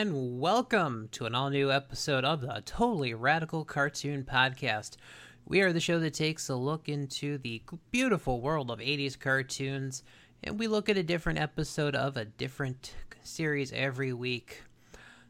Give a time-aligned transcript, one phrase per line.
[0.00, 4.96] And welcome to an all new episode of the Totally Radical Cartoon Podcast.
[5.44, 10.04] We are the show that takes a look into the beautiful world of 80s cartoons,
[10.44, 14.62] and we look at a different episode of a different series every week.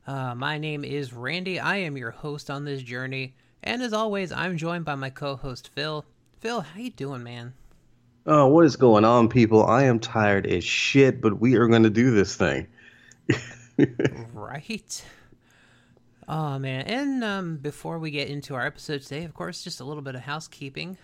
[0.06, 1.58] Uh, my name is Randy.
[1.58, 5.70] I am your host on this journey, and as always, I'm joined by my co-host
[5.74, 6.04] Phil.
[6.40, 7.54] Phil, how you doing, man?
[8.26, 9.64] Oh, what is going on, people?
[9.64, 12.66] I am tired as shit, but we are going to do this thing.
[14.32, 15.04] right.
[16.26, 16.82] Oh man!
[16.86, 20.14] And um, before we get into our episode today, of course, just a little bit
[20.14, 20.98] of housekeeping.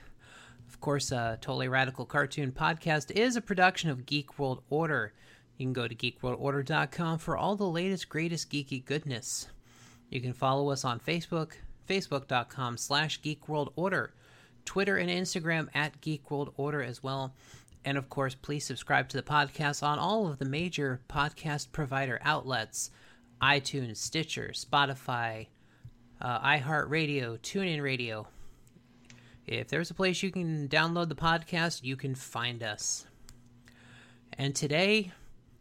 [0.69, 5.13] Of course, uh, Totally Radical Cartoon Podcast is a production of Geek World Order.
[5.57, 9.47] You can go to geekworldorder.com for all the latest, greatest geeky goodness.
[10.11, 11.53] You can follow us on Facebook,
[11.89, 14.11] facebook.com slash geekworldorder,
[14.65, 17.35] Twitter and Instagram at geekworldorder as well.
[17.85, 22.19] And of course, please subscribe to the podcast on all of the major podcast provider
[22.23, 22.91] outlets
[23.43, 25.49] iTunes, Stitcher, Spotify,
[26.21, 28.27] uh, iHeartRadio, TuneIn Radio.
[29.47, 33.05] If there's a place you can download the podcast, you can find us.
[34.39, 35.13] And today,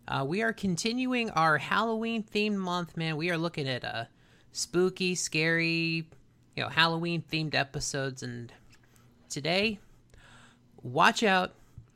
[0.08, 3.18] uh, we are continuing our Halloween themed month, man.
[3.18, 4.06] We are looking at uh,
[4.54, 6.08] spooky, scary,
[6.56, 8.24] you know, Halloween themed episodes.
[8.24, 8.54] And
[9.30, 9.80] today,
[10.82, 11.54] watch out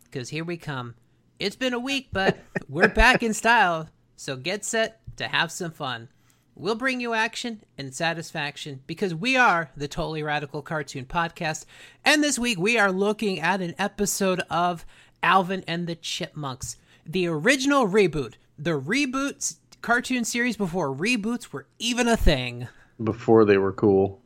[0.09, 0.95] because here we come.
[1.39, 2.37] It's been a week, but
[2.69, 3.89] we're back in style.
[4.15, 6.09] So get set to have some fun.
[6.55, 11.65] We'll bring you action and satisfaction because we are the Totally Radical Cartoon Podcast.
[12.03, 14.83] And this week we are looking at an episode of
[15.21, 22.07] Alvin and the Chipmunks, the original reboot, the reboot cartoon series before reboots were even
[22.07, 22.67] a thing.
[23.03, 24.21] Before they were cool.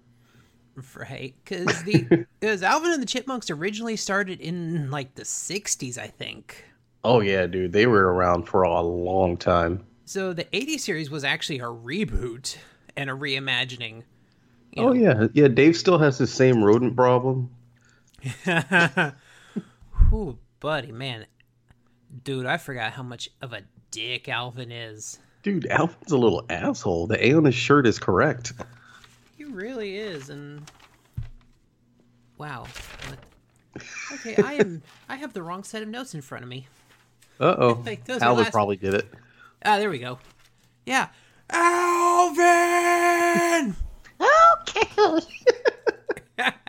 [0.96, 6.08] Right, because the because Alvin and the Chipmunks originally started in like the '60s, I
[6.08, 6.66] think.
[7.04, 9.84] Oh yeah, dude, they were around for a long time.
[10.06, 12.58] So the '80s series was actually a reboot
[12.96, 14.04] and a reimagining.
[14.72, 14.90] You oh, know.
[14.90, 15.48] Oh yeah, yeah.
[15.50, 17.50] Dave still has the same rodent problem.
[20.14, 21.26] Ooh, buddy, man,
[22.24, 25.20] dude, I forgot how much of a dick Alvin is.
[25.44, 27.08] Dude, Alvin's a little asshole.
[27.08, 28.54] The A on his shirt is correct
[29.54, 30.70] really is, and
[32.38, 32.66] wow.
[34.14, 34.82] Okay, I am.
[35.10, 36.68] I have the wrong set of notes in front of me.
[37.40, 37.84] Uh oh.
[38.22, 38.52] Alvin last...
[38.52, 39.08] probably did it.
[39.64, 40.20] Ah, there we go.
[40.86, 41.08] Yeah,
[41.50, 42.46] Alvin.
[44.62, 44.88] okay.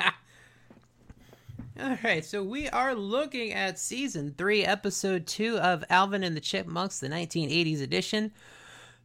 [1.81, 6.41] All right, so we are looking at season three, episode two of Alvin and the
[6.41, 8.31] Chipmunks, the 1980s edition.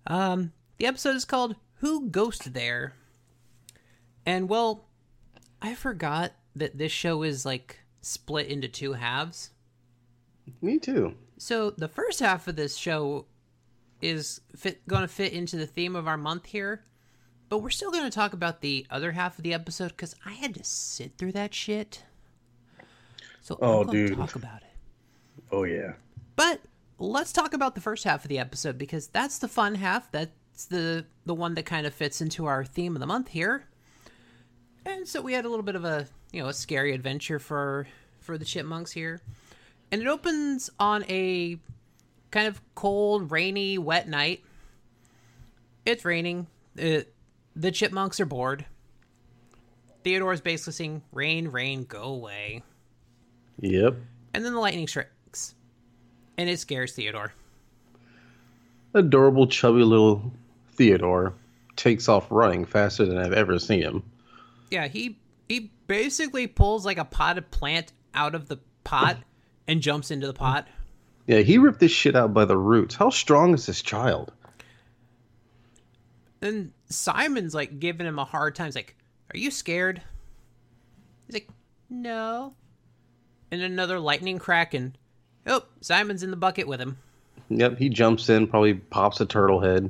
[0.06, 2.94] Um, the episode is called "Who Ghost There."
[4.28, 4.84] And well,
[5.62, 9.52] I forgot that this show is like split into two halves.
[10.62, 11.16] Me too.
[11.38, 13.26] So the first half of this show
[14.02, 16.84] is fit going to fit into the theme of our month here,
[17.48, 20.34] but we're still going to talk about the other half of the episode because I
[20.34, 22.04] had to sit through that shit.
[23.42, 25.44] So oh, I'm dude, talk about it.
[25.54, 25.94] Oh yeah.
[26.36, 26.60] But
[27.00, 30.12] let's talk about the first half of the episode because that's the fun half.
[30.12, 33.68] That's the the one that kind of fits into our theme of the month here
[34.88, 37.88] and so we had a little bit of a you know a scary adventure for
[38.20, 39.22] for the chipmunks here.
[39.92, 41.58] And it opens on a
[42.32, 44.44] kind of cold rainy wet night.
[45.86, 46.48] It's raining.
[46.76, 47.14] It,
[47.56, 48.66] the chipmunks are bored.
[50.04, 52.64] Theodore's basically saying rain rain go away.
[53.62, 53.96] Yep.
[54.34, 55.56] And then the lightning strikes.
[56.38, 57.34] And it scares theodore.
[58.94, 60.32] Adorable chubby little
[60.74, 61.34] theodore
[61.78, 64.04] takes off running faster than i've ever seen him
[64.70, 65.18] yeah, he
[65.48, 69.18] he basically pulls like a potted plant out of the pot
[69.68, 70.68] and jumps into the pot.
[71.26, 72.96] Yeah, he ripped this shit out by the roots.
[72.96, 74.32] How strong is this child?
[76.42, 78.68] And Simon's like giving him a hard time.
[78.68, 78.96] He's like,
[79.34, 80.02] "Are you scared?"
[81.26, 81.50] He's like,
[81.90, 82.54] "No."
[83.52, 84.98] And another lightning crack, and
[85.46, 86.98] oh, Simon's in the bucket with him.
[87.50, 89.90] Yep, he jumps in, probably pops a turtle head.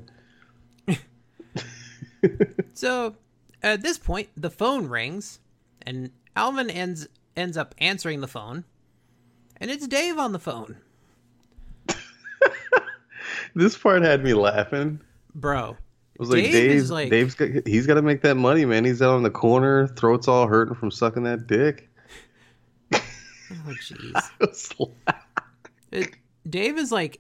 [2.74, 3.16] so
[3.64, 5.40] at this point, the phone rings,
[5.86, 8.66] and Alvin ends ends up answering the phone,
[9.58, 10.78] and it's Dave on the phone.
[13.56, 15.02] this part had me laughing,
[15.36, 15.78] bro.
[16.20, 18.84] I was like, Dave Dave's, like, Dave's got, he's got to make that money, man.
[18.86, 21.90] He's out on the corner, throat's all hurting from sucking that dick.
[22.92, 23.00] oh,
[23.52, 24.68] jeez.
[26.50, 27.20] Dave is like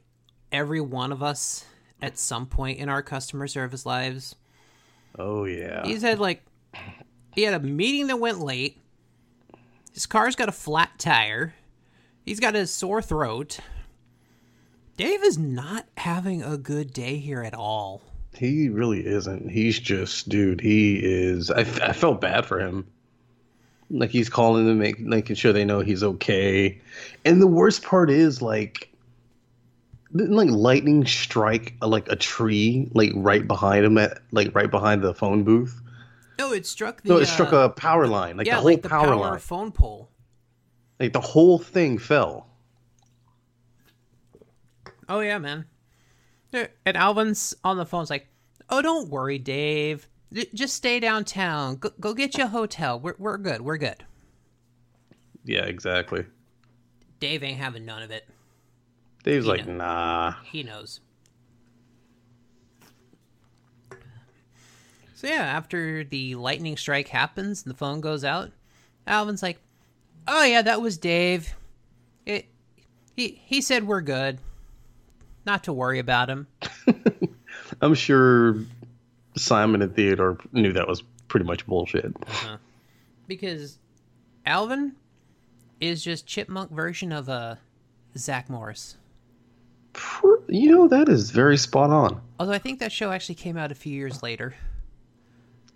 [0.52, 1.66] every one of us
[2.02, 4.36] at some point in our customer service lives.
[5.18, 5.86] Oh yeah.
[5.86, 6.44] He's had like
[7.34, 8.82] he had a meeting that went late.
[9.94, 11.54] His car's got a flat tire.
[12.26, 13.60] He's got a sore throat.
[14.98, 18.02] Dave is not having a good day here at all.
[18.34, 19.50] He really isn't.
[19.50, 20.62] He's just, dude.
[20.62, 21.50] He is.
[21.50, 22.86] I, I felt bad for him.
[23.90, 26.80] Like he's calling them, make, making sure they know he's okay.
[27.26, 28.92] And the worst part is like,
[30.16, 35.02] didn't like lightning strike like a tree like right behind him at like right behind
[35.02, 35.82] the phone booth.
[36.40, 37.10] No, it struck the.
[37.10, 39.16] No, it uh, struck a power line, like yeah, the whole like the power, power
[39.16, 40.10] line, phone pole.
[41.00, 42.48] Like the whole thing fell.
[45.10, 45.66] Oh yeah, man.
[46.54, 48.02] And Alvin's on the phone.
[48.02, 48.28] It's like,
[48.70, 50.08] "Oh, don't worry, Dave.
[50.54, 51.76] Just stay downtown.
[51.76, 53.00] Go, go get you a hotel.
[53.00, 53.62] We're we're good.
[53.62, 54.04] We're good."
[55.44, 56.26] Yeah, exactly.
[57.20, 58.28] Dave ain't having none of it.
[59.28, 59.78] Dave's he like, knows.
[59.78, 60.34] nah.
[60.46, 61.02] He knows.
[65.16, 68.52] So yeah, after the lightning strike happens and the phone goes out,
[69.06, 69.60] Alvin's like,
[70.28, 71.56] "Oh yeah, that was Dave.
[72.26, 72.46] It,
[73.16, 74.38] he he said we're good.
[75.46, 76.48] Not to worry about him."
[77.82, 78.56] I'm sure
[79.36, 82.14] Simon and Theodore knew that was pretty much bullshit.
[82.28, 82.58] Uh-huh.
[83.28, 83.80] Because
[84.46, 84.94] Alvin
[85.82, 87.56] is just chipmunk version of a uh,
[88.16, 88.96] Zach Morris.
[90.48, 92.22] You know, that is very spot on.
[92.40, 94.56] Although I think that show actually came out a few years later.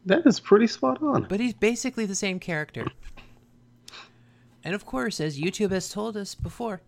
[0.06, 1.24] That is pretty spot on.
[1.24, 2.86] But he's basically the same character.
[4.63, 6.81] And of course, as YouTube has told us before,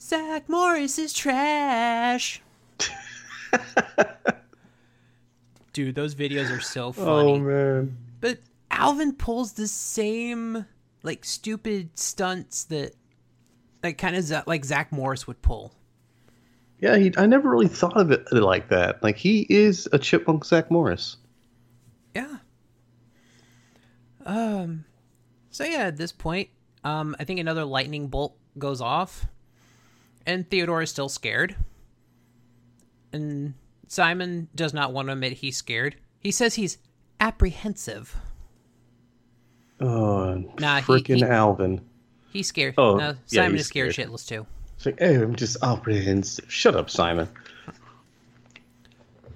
[0.00, 2.40] Zach Morris is trash.
[5.72, 7.32] Dude, those videos are so oh, funny.
[7.32, 7.96] Oh man.
[8.20, 8.38] But
[8.70, 10.66] Alvin pulls the same
[11.02, 12.94] like stupid stunts that
[13.82, 15.72] like kind of like Zach Morris would pull.
[16.80, 19.02] Yeah, he, I never really thought of it like that.
[19.02, 21.16] Like he is a chipmunk Zach Morris.
[22.14, 22.36] Yeah.
[24.24, 24.84] Um.
[25.50, 26.50] So yeah, at this point,
[26.84, 29.26] um, I think another lightning bolt goes off,
[30.26, 31.56] and Theodore is still scared.
[33.12, 33.54] And
[33.88, 35.96] Simon does not want to admit he's scared.
[36.20, 36.78] He says he's
[37.20, 38.14] apprehensive.
[39.80, 41.80] Oh, nah, freaking he, he, Alvin.
[42.32, 42.74] He's scared.
[42.76, 44.46] Oh, no, Simon yeah, is scared, scared shitless too.
[44.78, 46.44] It's like, oh, I'm just apprehensive.
[46.48, 47.28] Shut up, Simon.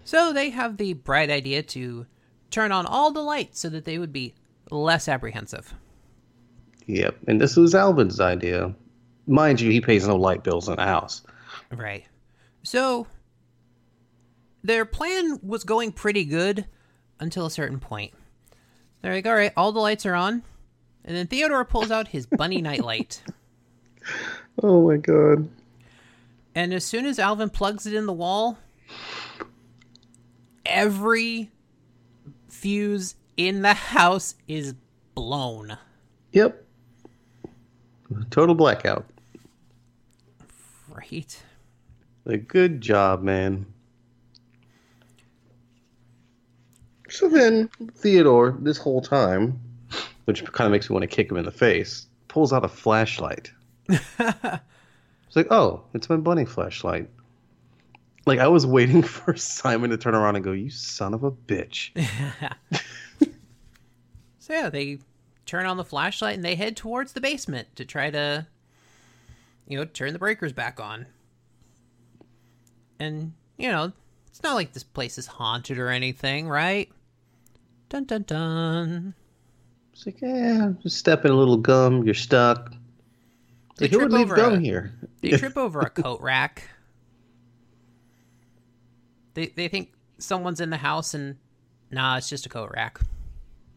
[0.04, 2.06] So they have the bright idea to
[2.52, 4.34] turn on all the lights so that they would be
[4.70, 5.74] less apprehensive.
[6.86, 8.72] Yep, and this was Alvin's idea.
[9.26, 11.22] Mind you, he pays no light bills in the house.
[11.72, 12.04] Right.
[12.62, 13.08] So
[14.62, 16.66] their plan was going pretty good
[17.18, 18.14] until a certain point.
[19.00, 20.44] They're like, all right, all the lights are on.
[21.04, 23.22] And then Theodore pulls out his bunny nightlight.
[24.62, 25.48] Oh my god.
[26.54, 28.58] And as soon as Alvin plugs it in the wall,
[30.66, 31.50] every
[32.48, 34.74] fuse in the house is
[35.14, 35.76] blown.
[36.32, 36.64] Yep.
[38.30, 39.06] Total blackout.
[40.88, 41.42] Right.
[42.26, 43.66] A good job, man.
[47.08, 49.60] So then Theodore, this whole time,
[50.26, 52.68] which kind of makes me want to kick him in the face, pulls out a
[52.68, 53.50] flashlight.
[54.18, 57.08] It's like, oh, it's my bunny flashlight.
[58.26, 61.30] Like I was waiting for Simon to turn around and go, "You son of a
[61.30, 61.90] bitch."
[64.38, 64.98] so yeah, they
[65.46, 68.46] turn on the flashlight and they head towards the basement to try to,
[69.66, 71.06] you know, turn the breakers back on.
[73.00, 73.92] And you know,
[74.28, 76.88] it's not like this place is haunted or anything, right?
[77.88, 79.14] Dun dun dun.
[79.92, 82.72] It's like, yeah, just step in a little gum, you're stuck.
[83.76, 84.92] They like, trip over a, here.
[85.20, 86.68] they trip over a coat rack.
[89.34, 91.36] They they think someone's in the house and
[91.90, 93.00] nah, it's just a coat rack.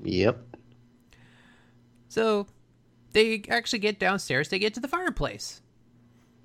[0.03, 0.37] Yep.
[2.09, 2.47] So
[3.13, 5.61] they actually get downstairs, they get to the fireplace.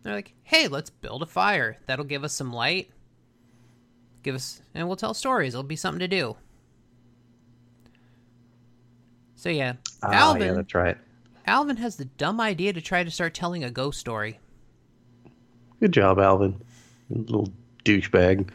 [0.02, 1.76] They're like, "Hey, let's build a fire.
[1.86, 2.90] That'll give us some light.
[4.22, 5.54] Give us and we'll tell stories.
[5.54, 6.36] It'll be something to do."
[9.34, 10.42] So yeah, oh, Alvin.
[10.48, 10.96] Yeah, that's right.
[11.50, 14.38] Alvin has the dumb idea to try to start telling a ghost story.
[15.80, 16.62] Good job, Alvin.
[17.10, 17.48] Little
[17.84, 18.50] douchebag.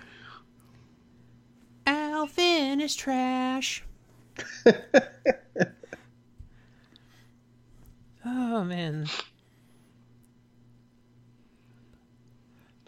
[1.85, 3.83] Alvin is trash.
[8.25, 9.07] oh man.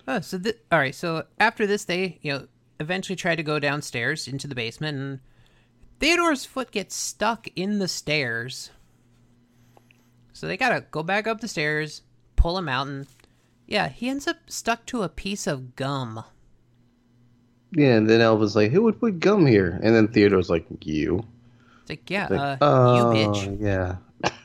[0.08, 0.96] Oh, so th- all right.
[0.96, 2.48] So after this, they you know
[2.80, 5.20] eventually try to go downstairs into the basement, and
[6.00, 8.70] Theodore's foot gets stuck in the stairs.
[10.38, 12.04] So they gotta go back up the stairs,
[12.36, 13.08] pull him out, and
[13.66, 16.24] yeah, he ends up stuck to a piece of gum.
[17.72, 21.24] Yeah, and then Elva's like, "Who would put gum here?" And then Theodore's like, "You."
[21.82, 23.60] It's like, yeah, like, uh, you bitch.
[23.60, 23.96] Yeah.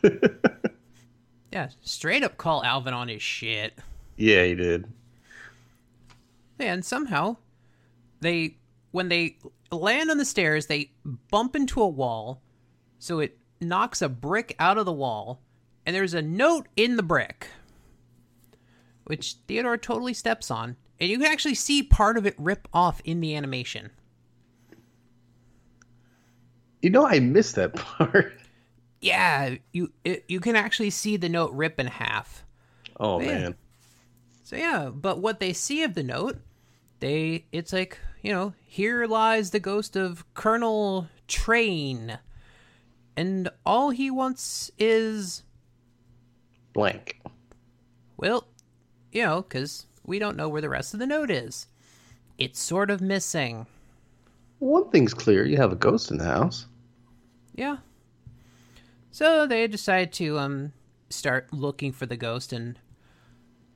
[1.53, 3.75] yeah, straight up call Alvin on his shit.
[4.17, 4.91] Yeah, he did.
[6.59, 7.37] And somehow,
[8.23, 8.57] they
[8.93, 9.37] when they
[9.71, 10.91] land on the stairs, they
[11.31, 12.41] bump into a wall,
[12.99, 15.43] so it knocks a brick out of the wall,
[15.85, 17.49] and there's a note in the brick,
[19.05, 23.01] which Theodore totally steps on, and you can actually see part of it rip off
[23.05, 23.91] in the animation.
[26.81, 28.33] You know, I missed that part.
[29.01, 32.45] Yeah, you it, you can actually see the note rip in half.
[32.99, 33.57] Oh man.
[34.45, 36.39] So yeah, but what they see of the note,
[37.01, 42.19] they it's like, you know, here lies the ghost of Colonel Train.
[43.17, 45.43] And all he wants is
[46.73, 47.21] Blank.
[48.17, 48.47] well,
[49.11, 51.67] you know, cuz we don't know where the rest of the note is.
[52.39, 53.67] It's sort of missing.
[54.59, 56.67] One thing's clear: you have a ghost in the house.
[57.55, 57.79] Yeah.
[59.11, 60.73] So they decide to um
[61.11, 62.79] start looking for the ghost and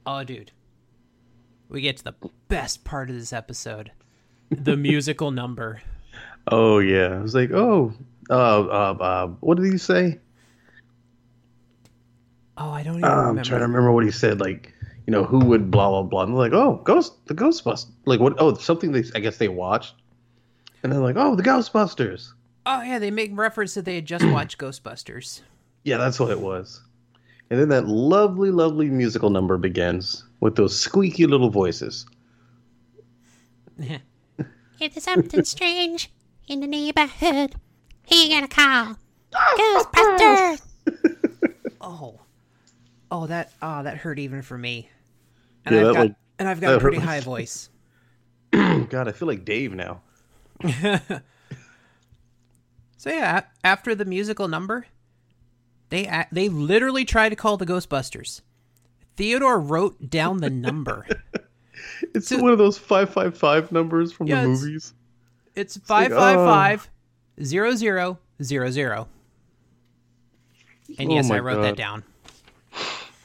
[0.07, 0.53] oh dude.
[1.69, 2.15] We get to the
[2.49, 3.91] best part of this episode.
[4.51, 5.83] The musical number.
[6.49, 7.93] Oh yeah, it was like, oh,
[8.31, 10.21] uh, uh, uh what did he say?
[12.59, 14.41] Oh, I don't even Uh, I'm trying to remember what he said.
[14.41, 14.73] Like,
[15.07, 16.23] you know, who would blah blah blah.
[16.23, 17.91] And they're like, oh, ghost, the Ghostbusters.
[18.05, 18.35] Like what?
[18.39, 19.95] Oh, something they I guess they watched,
[20.83, 22.33] and they're like, oh, the Ghostbusters.
[22.65, 25.43] Oh yeah, they make reference that they had just watched Ghostbusters.
[25.85, 26.81] Yeah, that's what it was.
[27.49, 32.07] And then that lovely, lovely musical number begins with those squeaky little voices.
[34.79, 36.11] If there's something strange
[36.49, 37.55] in the neighborhood,
[38.09, 38.97] who you gonna call?
[39.33, 40.61] Ghostbusters!
[41.81, 42.21] oh,
[43.11, 44.89] oh that oh that hurt even for me.
[45.65, 47.71] And Yeah, I've that got like- and I've got a pretty high voice.
[48.53, 50.03] God, I feel like Dave now.
[52.99, 54.87] So yeah, after the musical number,
[55.91, 58.41] they they literally try to call the Ghostbusters.
[59.17, 61.07] Theodore wrote down the number.
[62.15, 64.95] It's one of those five five five numbers from Yeah, the it's- movies.
[65.55, 66.17] It's like, ah.
[66.17, 66.91] five five five
[67.45, 69.09] zero zero zero zero.
[70.99, 72.03] And Oh yes, I wrote that down.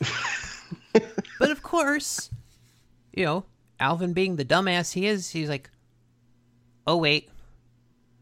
[1.40, 2.30] but of course,
[3.14, 3.46] you know,
[3.80, 5.70] Alvin being the dumbass he is, he's like,
[6.86, 7.30] "Oh wait,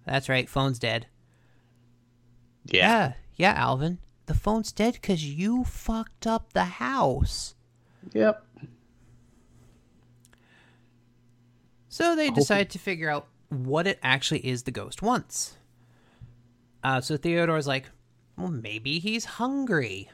[0.05, 1.07] that's right, phone's dead."
[2.65, 7.55] Yeah, yeah, Alvin, the phone's dead because you fucked up the house.
[8.13, 8.45] Yep.
[11.89, 15.57] So they decide to figure out what it actually is the ghost wants.
[16.83, 17.89] Uh, so Theodore's like,
[18.37, 20.09] well, maybe he's hungry.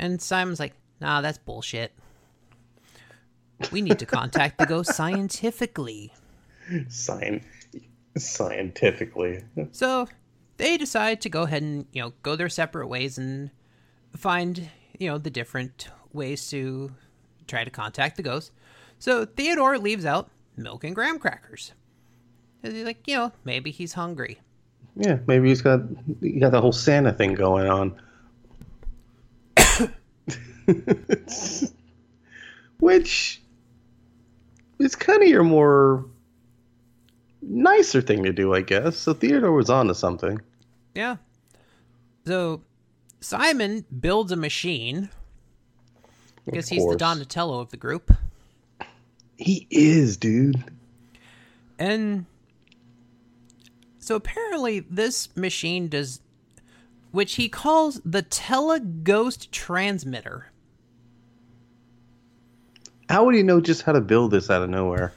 [0.00, 1.92] And Simon's like, nah, that's bullshit.
[3.70, 6.14] We need to contact the ghost scientifically.
[6.88, 7.44] Sign
[8.16, 9.44] scientifically.
[9.72, 10.08] So
[10.56, 13.50] they decide to go ahead and, you know, go their separate ways and
[14.16, 16.92] find, you know, the different ways to
[17.46, 18.52] try to contact the ghost.
[18.98, 21.72] So Theodore leaves out milk and graham crackers.
[22.62, 24.40] 'Cause He's like, you know, maybe he's hungry.
[24.96, 25.82] Yeah, maybe he's got
[26.22, 28.00] he got the whole Santa thing going on.
[32.78, 33.42] Which
[34.78, 36.06] is kind of your more
[37.42, 38.96] nicer thing to do, I guess.
[38.96, 40.40] So Theodore was on to something.
[40.94, 41.16] Yeah.
[42.26, 42.62] So
[43.20, 45.10] Simon builds a machine
[46.44, 46.96] because he's the.
[46.96, 48.12] Donatello of the group.
[49.36, 50.62] He is, dude.
[51.78, 52.26] And
[53.98, 56.20] so apparently this machine does
[57.10, 60.49] which he calls the teleghost transmitter.
[63.10, 65.12] How would he know just how to build this out of nowhere?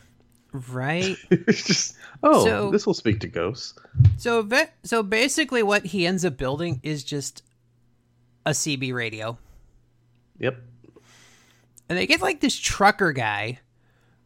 [0.51, 1.15] Right?
[1.31, 3.77] it's just, oh, So- this will speak to ghosts.
[4.17, 4.47] so
[4.83, 7.43] so basically what he ends up building is just
[8.45, 9.37] a CB radio.
[10.39, 10.57] Yep.
[11.89, 13.59] And they get like this trucker guy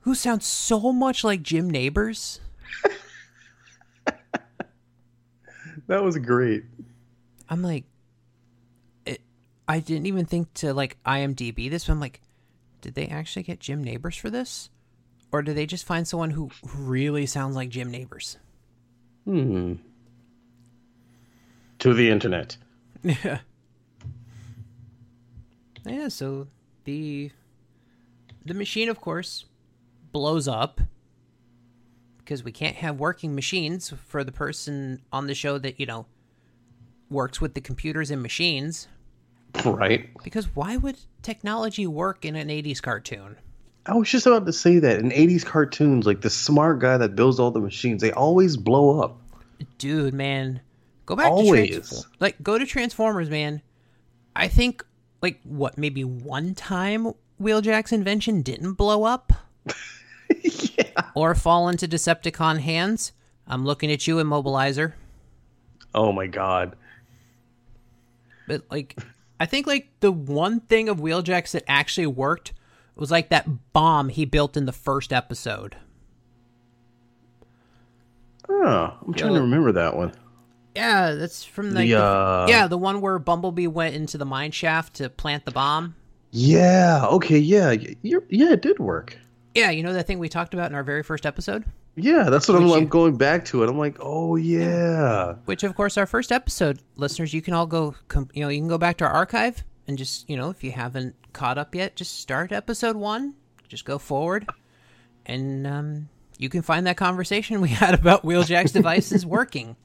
[0.01, 2.39] who sounds so much like Jim Nabors.
[5.87, 6.65] That was great.
[7.49, 7.85] I'm like,
[9.05, 9.21] it,
[9.67, 12.19] I didn't even think to like IMDb this, but I'm like,
[12.87, 14.69] did they actually get Jim Nabors for this?
[15.33, 18.37] Or did they just find someone who really sounds like Jim Nabors?
[19.25, 19.73] Hmm.
[21.79, 22.55] To the internet.
[23.03, 23.39] Yeah.
[25.85, 26.47] Yeah, so
[26.83, 27.31] the
[28.45, 29.45] the machine of course
[30.11, 30.81] blows up
[32.17, 36.07] because we can't have working machines for the person on the show that, you know,
[37.09, 38.89] works with the computers and machines.
[39.65, 40.09] Right.
[40.23, 43.37] Because why would technology work in an 80s cartoon?
[43.85, 47.15] I was just about to say that in 80s cartoons, like the smart guy that
[47.15, 49.17] builds all the machines, they always blow up.
[49.77, 50.61] Dude, man.
[51.05, 51.69] Go back Always.
[51.69, 53.61] to Transform- like go to Transformers, man.
[54.35, 54.85] I think
[55.21, 59.31] like what, maybe one time Wheeljack's invention didn't blow up?
[60.43, 61.01] yeah.
[61.15, 63.13] or fall into Decepticon hands.
[63.47, 64.93] I'm looking at you, Immobilizer.
[65.95, 66.75] Oh my god.
[68.47, 68.97] But like,
[69.39, 72.53] I think like the one thing of Wheeljack's that actually worked
[72.95, 75.75] was like that bomb he built in the first episode.
[78.49, 79.37] Oh, I'm trying Yeah.
[79.39, 80.13] to remember that one.
[80.75, 84.25] Yeah, that's from like The, the- uh, yeah the one where Bumblebee went into the
[84.25, 85.95] mine shaft to plant the bomb.
[86.31, 87.05] Yeah.
[87.11, 87.39] Okay.
[87.39, 87.75] Yeah.
[88.01, 88.51] You're, yeah.
[88.53, 89.17] It did work.
[89.55, 91.65] Yeah, you know that thing we talked about in our very first episode.
[91.97, 92.29] Yeah.
[92.29, 93.69] That's what I'm, Would I'm going back to it.
[93.69, 95.33] I'm like, oh yeah.
[95.45, 97.95] Which, of course, our first episode, listeners, you can all go,
[98.33, 100.71] you know, you can go back to our archive and just, you know, if you
[100.71, 103.33] haven't caught up yet, just start episode one,
[103.67, 104.47] just go forward,
[105.25, 109.75] and um, you can find that conversation we had about Wheeljack's devices working.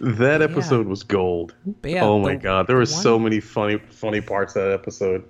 [0.00, 1.54] That episode was gold.
[1.82, 5.28] But yeah, oh my god, there were so many funny funny parts of that episode.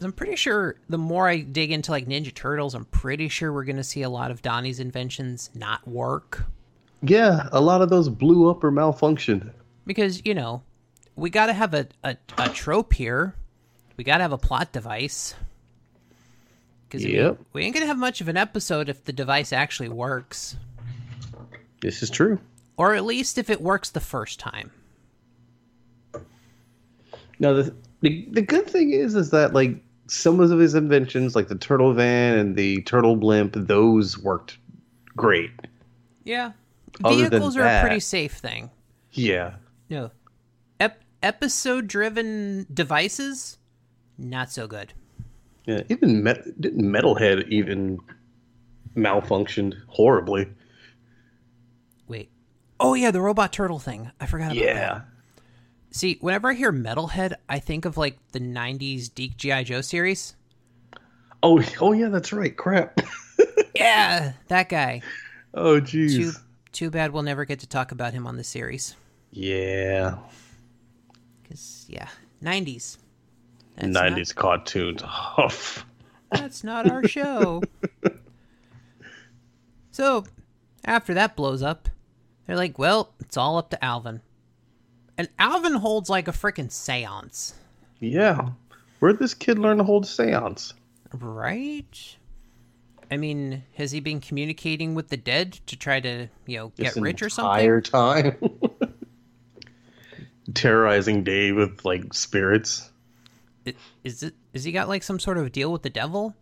[0.00, 3.64] I'm pretty sure the more I dig into like Ninja Turtles, I'm pretty sure we're
[3.64, 6.44] going to see a lot of Donnie's inventions not work
[7.02, 9.50] Yeah, a lot of those blew up or malfunctioned.
[9.86, 10.62] because you know
[11.16, 13.34] we got to have a, a a trope here.
[13.96, 15.34] We got to have a plot device.
[16.88, 17.38] Because Yep.
[17.52, 20.56] we ain't gonna have much of an episode if the device actually works,
[21.82, 22.38] This is true.
[22.78, 24.70] or at least if it works the first time.
[27.40, 29.76] Now the, the the good thing is is that like
[30.08, 34.58] some of his inventions, like the turtle van and the turtle blimp, those worked
[35.16, 35.50] great.
[36.24, 36.52] Yeah,
[37.04, 38.70] Other vehicles are a pretty safe thing.
[39.12, 39.54] Yeah.
[39.88, 40.10] No,
[40.80, 43.58] Ep- episode-driven devices,
[44.18, 44.92] not so good.
[45.66, 45.82] Yeah.
[45.88, 47.98] Even Met- didn't Metalhead even
[48.96, 50.48] malfunctioned horribly.
[52.06, 52.30] Wait.
[52.80, 54.10] Oh yeah, the robot turtle thing.
[54.20, 55.04] I forgot about that.
[55.90, 60.34] See, whenever I hear Metalhead, I think of like the '90s DiC GI Joe series.
[61.42, 62.56] Oh oh yeah, that's right.
[62.56, 63.00] Crap.
[63.74, 65.02] Yeah, that guy.
[65.54, 66.42] oh Too jeez.
[66.72, 68.96] too bad we'll never get to talk about him on the series.
[69.30, 70.16] Yeah.
[71.48, 72.08] Cause yeah,
[72.42, 72.98] '90s.
[73.76, 75.02] That's not- Nineties cartoons.
[76.32, 77.62] That's not our show.
[79.92, 80.24] so,
[80.84, 81.88] after that blows up,
[82.46, 84.20] they're like, well, it's all up to Alvin.
[85.18, 87.54] And Alvin holds like a freaking seance,
[88.00, 88.50] yeah.
[89.00, 90.72] Where'd this kid learn to hold a seance?
[91.12, 92.16] right?
[93.10, 96.94] I mean, has he been communicating with the dead to try to, you know, get
[96.94, 97.50] This rich or something?
[97.52, 98.36] entire time.
[100.54, 102.90] Terrorizing Dave with like spirits.
[104.04, 104.34] Is it?
[104.52, 106.34] Is he got like some sort of deal with the devil?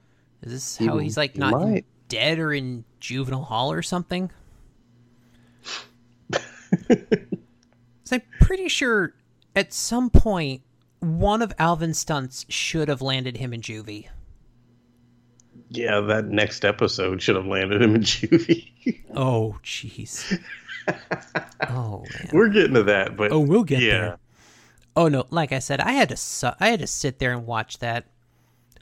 [0.43, 4.31] Is this He how he's like not dead or in juvenile hall or something?
[8.07, 9.15] So I'm pretty sure
[9.55, 10.63] at some point
[11.01, 14.09] one of Alvin's stunts should have landed him in juvie.
[15.69, 18.73] Yeah, that next episode should have landed him in juvie.
[19.15, 20.39] Oh, jeez.
[21.69, 22.31] oh man.
[22.33, 23.99] We're getting to that, but Oh, we'll get yeah.
[24.01, 24.19] there.
[24.95, 27.47] Oh no, like I said, I had to su- I had to sit there and
[27.47, 28.05] watch that.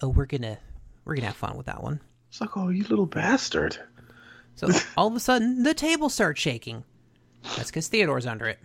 [0.02, 0.58] Oh, we're gonna
[1.04, 2.00] we're gonna have fun with that one.
[2.28, 3.78] It's like, oh, you little bastard.
[4.56, 6.84] So all of a sudden, the table starts shaking.
[7.56, 8.58] That's because Theodore's under it,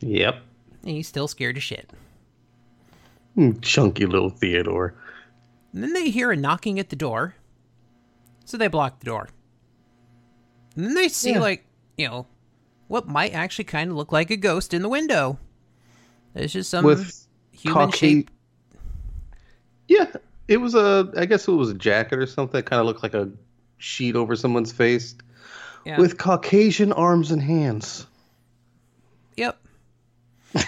[0.00, 0.42] Yep.
[0.82, 1.90] and he's still scared to shit.
[3.36, 4.94] Mm, Chunky little Theodore.
[5.72, 7.34] And then they hear a knocking at the door,
[8.44, 9.28] so they block the door.
[10.76, 11.40] And then they see Yeah.
[11.40, 11.64] like
[11.96, 12.26] you know
[12.88, 15.38] what might actually kind of look like a ghost in the window.
[16.34, 18.30] It's just some With human shape.
[19.88, 20.06] Yeah,
[20.48, 21.12] it was a.
[21.16, 22.58] I guess it was a jacket or something.
[22.58, 23.30] that kind of looked like a
[23.78, 25.14] sheet over someone's face
[25.84, 25.98] Yeah.
[25.98, 28.06] with Caucasian arms and hands.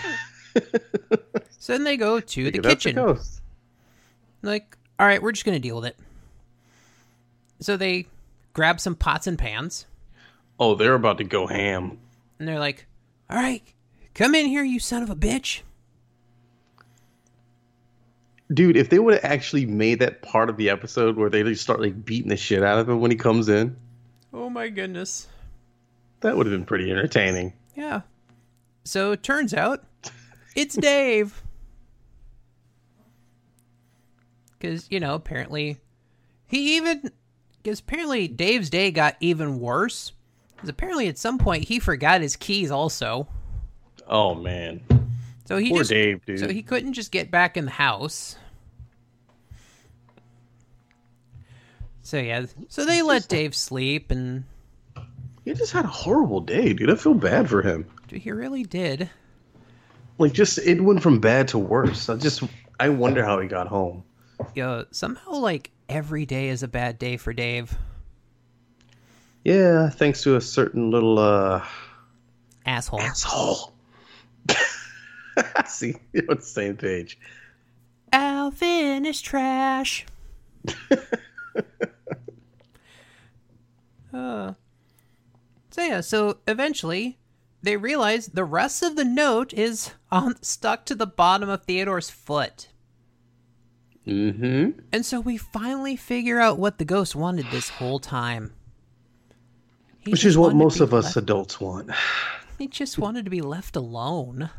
[1.58, 2.94] So then they go to the Figure that's a kitchen.
[3.04, 3.40] ghost.
[4.42, 5.96] Like, all right, we're just gonna deal with it.
[7.58, 8.06] So they
[8.52, 9.86] grab some pots and pans,
[10.60, 11.98] Oh, they're about to go ham.
[12.38, 12.86] and they're like,
[13.28, 13.62] "All right,
[14.14, 15.62] come in here, you son of a bitch."
[18.52, 21.62] Dude, if they would have actually made that part of the episode where they just
[21.62, 23.76] start like beating the shit out of him when he comes in,
[24.32, 25.26] Oh my goodness.
[26.20, 27.52] that would have been pretty entertaining.
[27.74, 28.02] Yeah.
[28.86, 29.84] So it turns out
[30.54, 31.42] it's Dave.
[34.58, 35.76] Because, you know, apparently
[36.46, 37.10] he even.
[37.62, 40.12] Because apparently Dave's day got even worse.
[40.54, 43.28] Because apparently at some point he forgot his keys also.
[44.08, 44.80] Oh man,
[45.44, 45.90] So he poor just.
[45.90, 46.38] Dave, dude.
[46.40, 48.36] So he couldn't just get back in the house.
[52.02, 54.44] So yeah, so they let Dave sleep, and
[55.44, 56.88] He just had a horrible day, dude.
[56.90, 57.84] I feel bad for him.
[58.10, 59.10] He really did.
[60.18, 62.08] Like, just it went from bad to worse.
[62.08, 62.42] I just,
[62.80, 64.04] I wonder how he got home.
[64.54, 67.76] Yeah, somehow like every day is a bad day for Dave.
[69.44, 71.64] Yeah, thanks to a certain little uh
[72.66, 73.00] Asshole.
[73.00, 73.72] asshole.
[75.66, 77.18] See, you're on the same page.
[78.12, 80.04] Alvin is trash.
[84.12, 84.54] uh,
[85.70, 87.18] so yeah, so eventually
[87.62, 92.10] they realize the rest of the note is on stuck to the bottom of Theodore's
[92.10, 92.68] foot.
[94.06, 94.78] Mm-hmm.
[94.92, 98.52] And so we finally figure out what the ghost wanted this whole time.
[99.98, 101.90] He Which is what most of us left- adults want.
[102.58, 104.50] he just wanted to be left alone.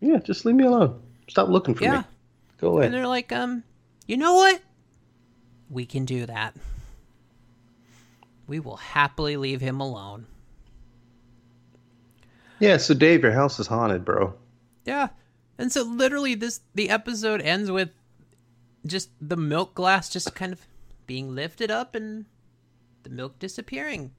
[0.00, 1.00] Yeah, just leave me alone.
[1.28, 1.98] Stop looking for Yeah.
[1.98, 2.04] me.
[2.58, 2.86] Go away.
[2.86, 3.62] And they're like, um,
[4.08, 4.60] you know what?
[5.68, 6.56] We can do that.
[8.48, 10.26] We will happily leave him alone.
[12.60, 14.34] Yeah, so Dave, your house is haunted, bro.
[14.84, 15.08] Yeah.
[15.58, 17.90] And so literally this the episode ends with
[18.86, 20.60] just the milk glass just kind of
[21.06, 22.24] being lifted up and
[23.02, 24.12] the milk disappearing.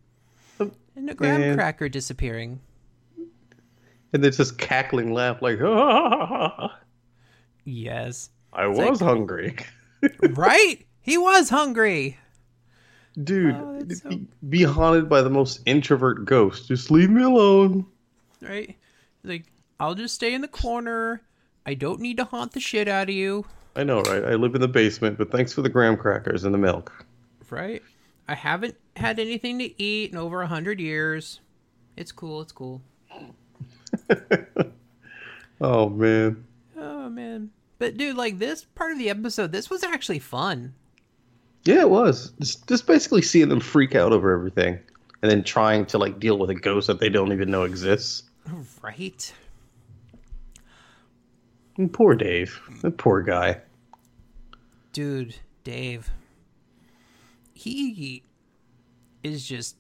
[0.60, 2.60] And the graham and- cracker disappearing.
[4.14, 6.78] And there's this cackling laugh like, ah,
[7.64, 8.30] Yes.
[8.54, 9.56] I was hungry.
[10.32, 10.86] right?
[11.02, 12.18] He was hungry.
[13.24, 16.68] Dude, Oh, so- be haunted by the most introvert ghost.
[16.68, 17.86] Just leave me alone.
[18.42, 18.76] Right?
[19.24, 19.46] Like,
[19.80, 21.22] I'll just stay in the corner.
[21.66, 23.46] I don't need to haunt the shit out of you.
[23.76, 24.24] I know, right?
[24.24, 27.06] I live in the basement, but thanks for the graham crackers and the milk.
[27.50, 27.84] Right?
[28.28, 31.40] I haven't had anything to eat in over a hundred years.
[31.96, 32.82] It's cool, it's cool.
[35.62, 36.44] Oh man.
[36.76, 37.52] Oh man.
[37.78, 40.74] But dude, like this part of the episode, this was actually fun.
[41.64, 42.34] Yeah, it was.
[42.40, 44.80] Just, just basically seeing them freak out over everything,
[45.22, 48.24] and then trying to like deal with a ghost that they don't even know exists.
[48.82, 49.34] Right?
[51.78, 53.62] And poor Dave, The poor guy.
[54.94, 56.10] Dude, Dave.
[57.54, 58.24] He
[59.24, 59.76] is just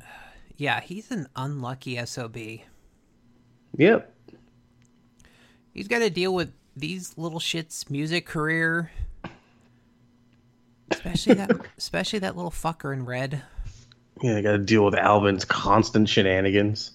[0.56, 2.36] yeah, he's an unlucky SOB.
[3.76, 4.12] Yep.
[5.72, 8.90] He's got to deal with these little shits' music career.
[10.90, 13.42] Especially that especially that little fucker in red.
[14.22, 16.92] Yeah, I got to deal with Alvin's constant shenanigans.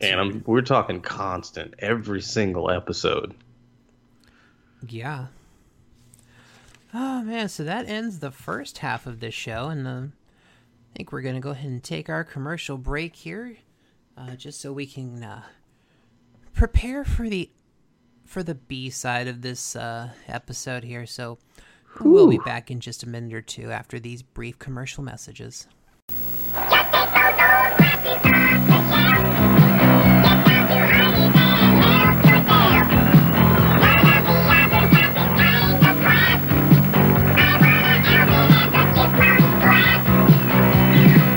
[0.00, 3.34] And I'm, we're talking constant every single episode.
[4.86, 5.26] Yeah.
[6.92, 10.12] Oh man, so that ends the first half of this show, and um,
[10.92, 13.56] I think we're gonna go ahead and take our commercial break here,
[14.16, 15.42] uh, just so we can uh,
[16.54, 17.50] prepare for the
[18.24, 21.06] for the B side of this uh, episode here.
[21.06, 21.38] So
[22.00, 25.66] we'll be back in just a minute or two after these brief commercial messages.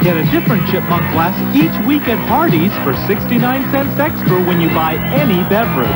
[0.01, 4.69] Get a different chipmunk glass each week at Hardee's for 69 cents extra when you
[4.69, 5.89] buy any beverage.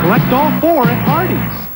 [0.00, 1.66] Collect all four at Hardee's.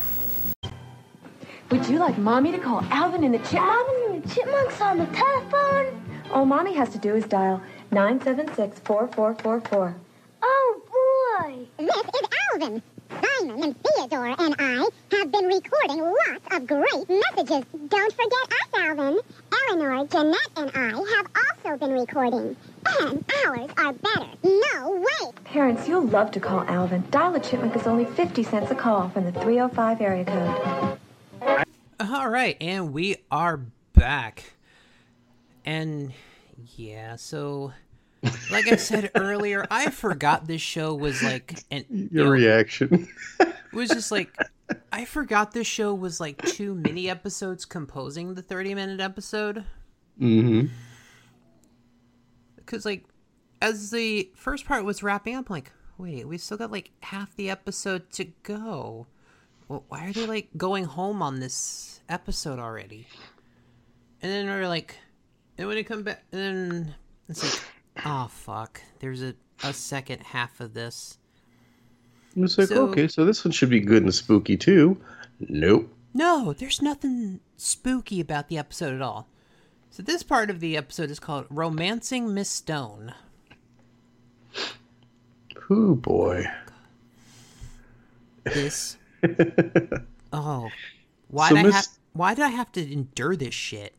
[1.70, 3.68] Would you like Mommy to call Alvin and the Chipmunk?
[3.68, 6.02] Alvin and the Chipmunks on the telephone?
[6.32, 7.60] All Mommy has to do is dial
[7.92, 9.94] 976-4444.
[10.42, 11.66] Oh boy!
[11.76, 12.82] This is Alvin.
[13.40, 17.64] Simon and Theodore and I have been recording lots of great messages.
[17.88, 19.18] Don't forget us, Alvin.
[19.68, 21.26] Eleanor, Jeanette, and I have
[21.64, 22.56] also been recording.
[23.00, 24.26] And ours are better.
[24.42, 25.32] No way.
[25.44, 27.04] Parents, you'll love to call Alvin.
[27.10, 31.68] Dial a Chipmunk is only 50 cents a call from the 305 area code.
[32.00, 33.60] All right, and we are
[33.94, 34.52] back.
[35.64, 36.12] And
[36.76, 37.72] yeah, so
[38.50, 43.08] like I said earlier, I forgot this show was like an you Your know, reaction.
[43.40, 44.36] It was just like
[44.92, 49.64] I forgot this show was like two mini episodes composing the 30 minute episode.
[50.20, 50.66] mm-hmm.
[52.56, 53.04] Because, like,
[53.60, 57.34] as the first part was wrapping up, I'm like, wait, we've still got like half
[57.36, 59.06] the episode to go.
[59.68, 63.06] Well, why are they like going home on this episode already?
[64.22, 64.96] And then we're like,
[65.58, 66.94] and when it come back, and then
[67.28, 67.62] it's like,
[68.04, 69.34] oh fuck, there's a,
[69.64, 71.18] a second half of this.
[72.36, 75.00] It's like, So- okay, so this one should be good and spooky too.
[75.40, 75.92] Nope.
[76.12, 79.28] No, there's nothing spooky about the episode at all.
[79.90, 83.14] So this part of the episode is called "Romancing Miss Stone."
[85.70, 86.46] Ooh boy.
[88.44, 88.96] This.
[90.32, 90.68] oh,
[91.28, 91.86] why So did I have?
[92.12, 93.94] Why did I have to endure this shit?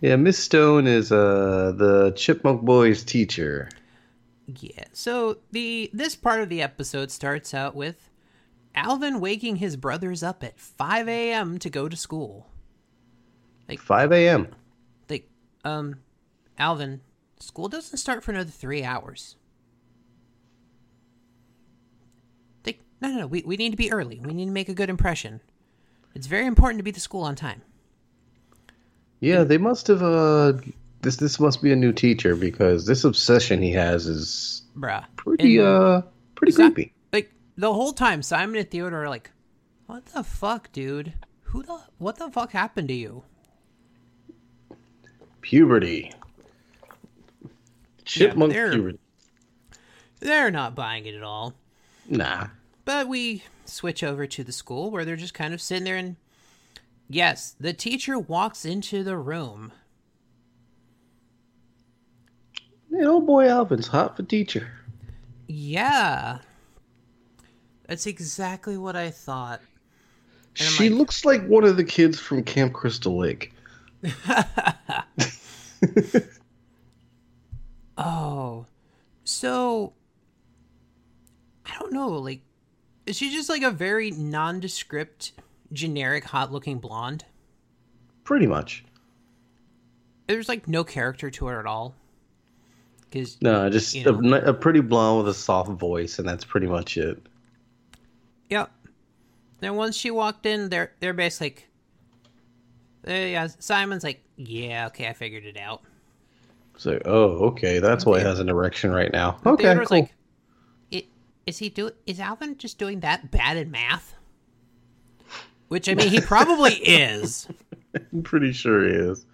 [0.00, 3.68] Yeah, Miss Stone is uh the Chipmunk Boys teacher.
[4.46, 4.84] Yeah.
[4.92, 8.10] So the this part of the episode starts out with
[8.74, 11.58] Alvin waking his brothers up at 5 a.m.
[11.58, 12.46] to go to school.
[13.68, 14.48] Like 5 a.m.
[15.08, 15.28] Like,
[15.64, 16.00] um,
[16.58, 17.00] Alvin,
[17.38, 19.36] school doesn't start for another three hours.
[22.64, 23.26] Like, no, no, no.
[23.26, 24.20] We, we need to be early.
[24.20, 25.40] We need to make a good impression.
[26.14, 27.62] It's very important to be to school on time.
[29.20, 30.02] Yeah, they must have.
[30.02, 30.54] Uh,
[31.02, 35.04] this this must be a new teacher because this obsession he has is Bruh.
[35.16, 36.02] pretty And- uh
[36.34, 36.92] pretty creepy.
[37.12, 39.30] Like the whole time, Simon and Theodore are like,
[39.86, 41.12] "What the fuck, dude?
[41.44, 43.24] Who the what the fuck happened to you?"
[45.40, 46.12] Puberty.
[48.04, 48.98] Chipmunk they're- puberty.
[50.20, 51.54] They're not buying it at all.
[52.08, 52.48] Nah.
[52.84, 56.16] But we switch over to the school where they're just kind of sitting there, and
[57.10, 59.72] yes, the teacher walks into the room.
[62.90, 64.70] Yeah, old boy Alvin's hot for teacher.
[65.46, 66.38] Yeah,
[67.86, 69.60] that's exactly what I thought.
[70.54, 73.52] She like- looks like one of the kids from Camp Crystal Lake.
[78.02, 78.64] Oh,
[79.24, 79.92] so
[81.66, 82.08] I don't know.
[82.08, 82.40] Like,
[83.04, 85.32] is she just like a very nondescript,
[85.72, 87.24] generic, hot-looking blonde?
[88.24, 88.84] Pretty much.
[90.26, 91.94] There's like no character to her at all.
[93.00, 94.36] Because No, just You a, know.
[94.38, 97.20] a pretty blonde with a soft voice, and that's pretty much it.
[98.50, 98.70] Yep.
[99.62, 101.68] And once she walked in, they're they're basically like,
[103.08, 103.48] uh, yeah.
[103.58, 105.82] Simon's like, yeah, okay, I figured it out.
[106.74, 109.38] It's like, oh, okay, that's why he has an erection right now.
[109.44, 109.86] Okay, cool.
[109.90, 110.14] like,
[111.46, 111.90] is he do?
[112.06, 114.14] Is Alvin just doing that bad in math?
[115.70, 117.46] Which I mean, he probably is.
[118.12, 119.24] I'm pretty sure he is.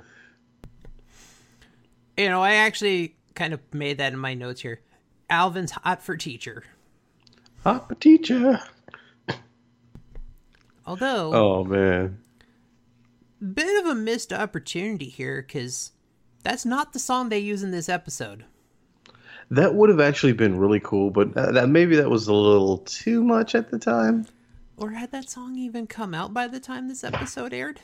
[2.19, 4.81] You know, I actually kind of made that in my notes here.
[5.31, 6.63] Alvin's hot for teacher.
[7.65, 8.61] Hot for teacher.
[10.87, 12.19] Although, Oh man.
[13.55, 15.93] bit of a missed opportunity here because
[16.43, 18.45] that's not the song they use in this episode.
[19.51, 22.79] That would have actually been really cool, but that, that maybe that was a little
[22.79, 24.27] too much at the time.
[24.77, 27.81] Or had that song even come out by the time this episode aired?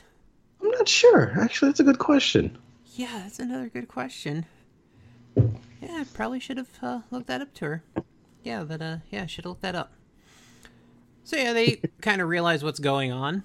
[0.61, 1.33] I'm not sure.
[1.39, 2.57] Actually, that's a good question.
[2.95, 4.45] Yeah, that's another good question.
[5.35, 5.49] Yeah,
[5.81, 7.83] I probably should have uh, looked that up to her.
[8.43, 9.93] Yeah, but uh, yeah, should have looked that up.
[11.23, 13.43] So yeah, they kind of realize what's going on,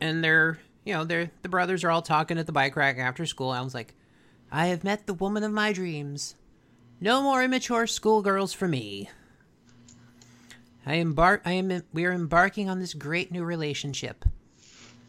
[0.00, 3.24] and they're, you know, they're the brothers are all talking at the bike rack after
[3.24, 3.54] school.
[3.54, 3.94] Alan's like,
[4.52, 6.34] "I have met the woman of my dreams.
[7.00, 9.08] No more immature schoolgirls for me.
[10.86, 11.42] I embark.
[11.44, 11.82] I am.
[11.92, 14.24] We are embarking on this great new relationship."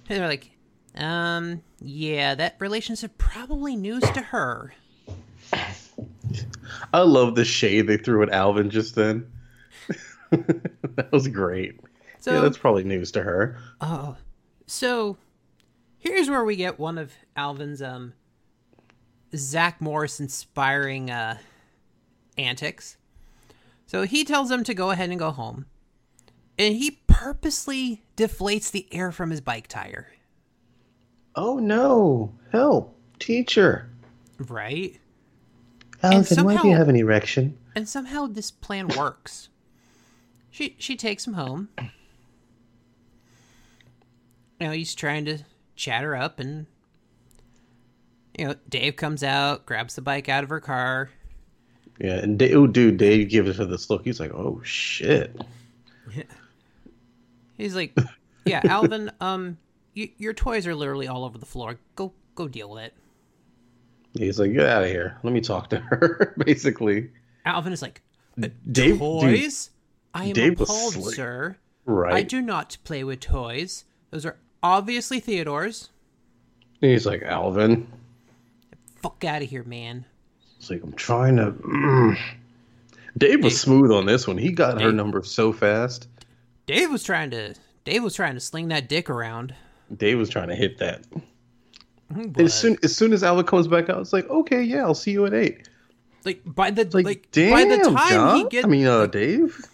[0.09, 0.51] And they're like,
[0.95, 4.73] um, yeah, that relationship probably news to her.
[6.93, 9.31] I love the shade they threw at Alvin just then.
[10.29, 11.79] that was great.
[12.19, 13.57] So, yeah, that's probably news to her.
[13.79, 14.17] oh,
[14.67, 15.17] so
[15.97, 18.13] here's where we get one of Alvin's um
[19.35, 21.37] Zach Morris inspiring uh
[22.37, 22.97] antics.
[23.91, 25.65] So he tells them to go ahead and go home,
[26.57, 30.07] and he purposely deflates the air from his bike tire.
[31.35, 32.33] Oh no!
[32.53, 33.89] Help, teacher.
[34.37, 34.97] Right?
[36.01, 37.57] Alvin, why do you have an erection?
[37.75, 39.49] and somehow this plan works.
[40.53, 41.67] She she takes him home.
[41.77, 41.87] You
[44.67, 45.39] know, he's trying to
[45.75, 46.65] chat her up, and
[48.39, 51.09] you know, Dave comes out, grabs the bike out of her car.
[51.99, 54.03] Yeah, and Dave, oh, dude, Dave gives her this look.
[54.03, 55.35] He's like, "Oh shit."
[57.57, 57.95] He's like,
[58.45, 59.57] "Yeah, Alvin, um,
[59.93, 61.77] your toys are literally all over the floor.
[61.95, 62.93] Go go deal with it."
[64.17, 65.17] He's like, "Get out of here.
[65.23, 67.11] Let me talk to her." Basically,
[67.45, 68.01] Alvin is like,
[68.39, 68.53] Dave.
[68.71, 69.69] dude, "Toys?
[70.13, 71.55] I am Dave appalled, sir.
[71.85, 72.15] right?
[72.15, 73.85] I do not play with toys.
[74.09, 75.89] Those are obviously Theodore's.
[76.79, 77.87] He's like, "Alvin."
[79.03, 80.05] Fuck out of here, man."
[80.61, 81.53] It's like I'm trying to.
[81.53, 82.17] Mm.
[83.17, 84.37] Dave was Dave- smooth on this one.
[84.37, 86.07] He got her number so fast.
[86.67, 89.55] Dave was trying to Dave was trying to sling that dick around.
[89.97, 91.03] Dave was trying to hit that.
[92.11, 94.93] But, As soon as soon as Alvin comes back out, it's like, okay, yeah, I'll
[94.93, 95.67] see you at eight.
[96.25, 98.49] like by the Like, like damn, by the time he John.
[98.49, 99.65] gets I mean, uh, Dave.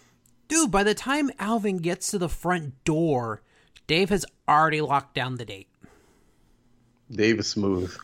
[0.48, 3.42] dude, by the time Alvin gets to the front door,
[3.86, 5.68] Dave has already locked down the date.
[7.10, 7.94] Dave is smooth.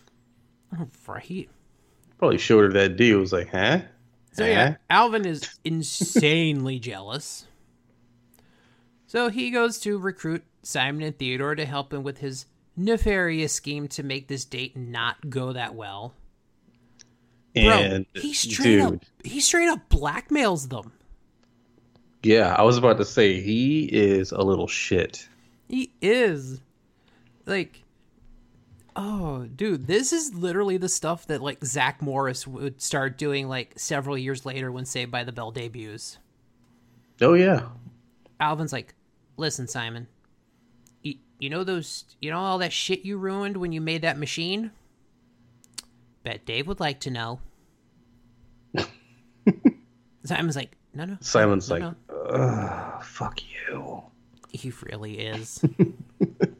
[1.06, 1.48] Right.
[2.24, 3.20] Probably showed her that deal.
[3.20, 3.80] Was like, huh?
[4.32, 7.46] So yeah, Alvin is insanely jealous.
[9.06, 12.46] So he goes to recruit Simon and Theodore to help him with his
[12.78, 16.14] nefarious scheme to make this date not go that well.
[17.54, 20.92] And Bro, he straight up dude, he straight up blackmails them.
[22.22, 25.28] yeah, I was about to say he is a little shit.
[25.68, 26.60] He is.
[27.44, 27.83] Like
[28.96, 33.72] Oh, dude, this is literally the stuff that like Zach Morris would start doing like
[33.76, 36.18] several years later when Saved by the Bell debuts.
[37.20, 37.68] Oh yeah,
[38.38, 38.94] Alvin's like,
[39.36, 40.06] "Listen, Simon.
[41.02, 44.18] You, you know those you know all that shit you ruined when you made that
[44.18, 44.70] machine?
[46.22, 47.40] Bet Dave would like to know."
[50.24, 54.02] Simon's like, "No, no." Simon's no, like, no." Fuck you.
[54.50, 55.64] He really is.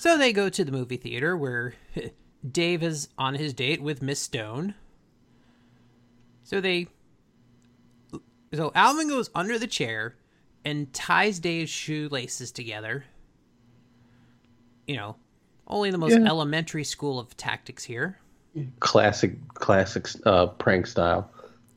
[0.00, 1.74] so they go to the movie theater where
[2.50, 4.74] Dave is on his date with Miss Stone.
[6.42, 6.86] So they.
[8.54, 10.16] So Alvin goes under the chair
[10.64, 13.04] and ties Dave's shoelaces together.
[14.86, 15.16] You know,
[15.66, 16.26] only the most Yeah.
[16.26, 18.18] elementary school of tactics here.
[18.80, 21.30] Classic, classic uh, prank style.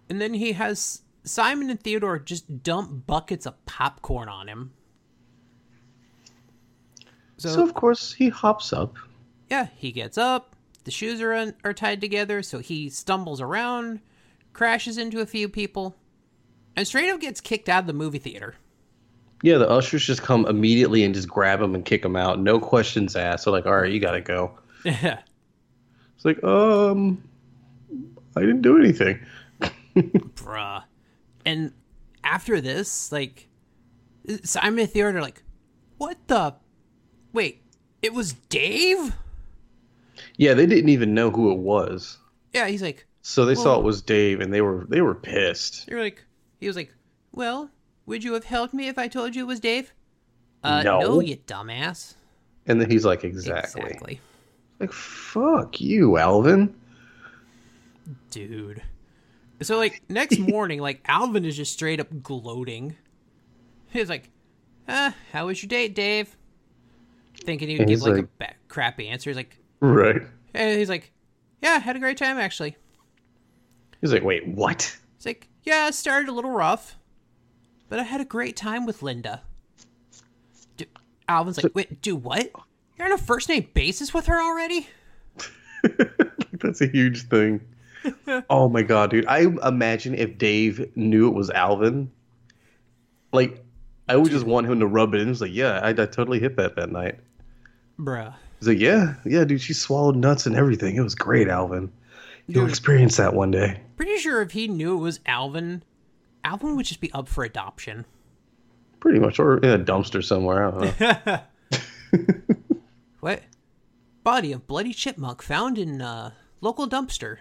[0.09, 4.71] And then he has Simon and Theodore just dump buckets of popcorn on him.
[7.37, 8.95] So of course he hops up.
[9.49, 10.55] Yeah, he gets up.
[10.83, 14.01] The shoes are un- are tied together, so he stumbles around,
[14.53, 15.95] crashes into a few people,
[16.75, 18.55] and straight up gets kicked out of the movie theater.
[19.41, 22.39] Yeah, the ushers just come immediately and just grab him and kick him out.
[22.39, 23.45] No questions asked.
[23.45, 24.57] They're like, all right, you gotta go.
[24.85, 25.19] Yeah,
[26.15, 27.21] It's like, um,
[28.37, 29.19] I didn't do anything.
[29.95, 30.83] bruh.
[31.45, 31.73] And
[32.23, 33.49] after this, like
[34.43, 35.43] Simon and Theodore are like,
[35.97, 36.55] "What the?
[37.33, 37.61] Wait,
[38.01, 39.15] it was Dave?"
[40.37, 42.17] Yeah, they didn't even know who it was.
[42.53, 45.87] Yeah, he's like, So they saw it was Dave, and they were they were pissed.
[45.87, 46.23] You're like,
[46.59, 46.93] he was like,
[47.31, 47.69] well,
[48.05, 49.91] would you have helped me if I told you it was Dave?
[50.63, 50.99] Uh, No.
[51.01, 52.15] no, you dumbass.
[52.67, 53.81] And then he's like, exactly.
[53.81, 54.21] Exactly.
[54.79, 56.73] Like, fuck you, Alvin.
[58.31, 58.81] Dude.
[59.61, 62.95] So, like, next morning, like, Alvin is just straight up gloating.
[63.89, 64.29] He's like,
[64.87, 66.35] ah, how was your date, Dave?
[67.45, 69.29] Thinking he would give, he's like, a ba- crappy answer.
[69.29, 70.21] He's like, Right.
[70.53, 71.11] and he's like,
[71.61, 72.75] yeah, had a great time, actually.
[74.01, 74.97] He's like, wait, what?
[75.17, 76.97] He's like, yeah, it started a little rough,
[77.89, 79.41] but I had a great time with Linda.
[80.77, 80.87] D-
[81.29, 82.51] Alvin's like, wait, do what?
[82.97, 84.87] You're on a first name basis with her already?
[86.53, 87.61] That's a huge thing.
[88.49, 89.25] oh my god, dude!
[89.27, 92.11] I imagine if Dave knew it was Alvin,
[93.31, 93.63] like,
[94.09, 95.29] I would just want him to rub it in.
[95.29, 97.19] He's like, yeah, I, I totally hit that that night.
[97.99, 98.33] Bruh.
[98.59, 100.95] He's like, yeah, yeah, dude, she swallowed nuts and everything.
[100.95, 101.91] It was great, Alvin.
[102.47, 102.71] You'll Dude.
[102.71, 103.79] experience that one day.
[103.95, 105.83] Pretty sure if he knew it was Alvin,
[106.43, 108.05] Alvin would just be up for adoption.
[108.99, 110.67] Pretty much, or in a dumpster somewhere.
[110.67, 111.39] I don't know.
[113.23, 113.41] What?
[114.25, 117.37] Body of bloody chipmunk found in uh, local dumpster.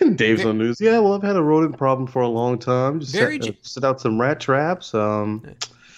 [0.14, 0.80] Dave's on news.
[0.80, 3.00] Yeah, well, I've had a rodent problem for a long time.
[3.00, 4.94] Just set, uh, set out some rat traps.
[4.94, 5.44] Um,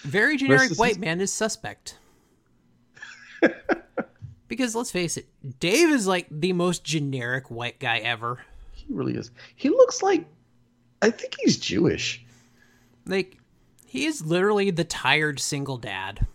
[0.07, 1.99] Very generic is- white man is suspect.
[4.49, 5.27] because let's face it,
[5.61, 8.41] Dave is like the most generic white guy ever.
[8.73, 9.31] he really is.
[9.57, 10.27] He looks like.
[11.03, 12.25] I think he's Jewish.
[13.05, 13.37] Like,
[13.85, 16.27] he is literally the tired single dad.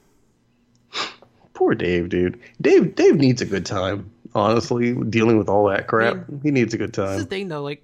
[1.53, 2.39] Poor Dave, dude.
[2.61, 4.09] Dave, Dave needs a good time.
[4.33, 7.27] Honestly, dealing with all that crap, he needs a good This is the time.
[7.27, 7.63] thing, though.
[7.63, 7.83] Like,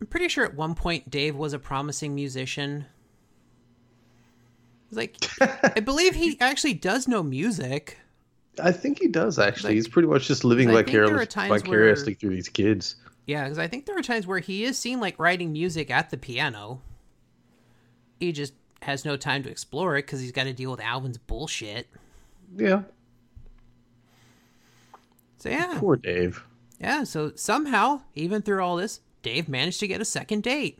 [0.00, 2.86] I'm pretty sure at one point Dave was a promising musician.
[4.92, 5.16] Like,
[5.76, 7.98] I believe he actually does know music.
[8.62, 9.70] I think he does actually.
[9.70, 12.48] Like- he's pretty much just living I think there are vicariously, vicariously where- through these
[12.48, 12.96] kids.
[13.26, 16.10] Yeah, because I think there are times where he is seen like writing music at
[16.10, 16.80] the piano.
[18.20, 21.18] He just has no time to explore it because he's got to deal with Alvin's
[21.18, 21.86] bullshit.
[22.56, 22.82] Yeah,
[25.38, 26.44] So yeah, poor Dave.
[26.80, 27.04] yeah.
[27.04, 30.78] So somehow, even through all this, Dave managed to get a second date.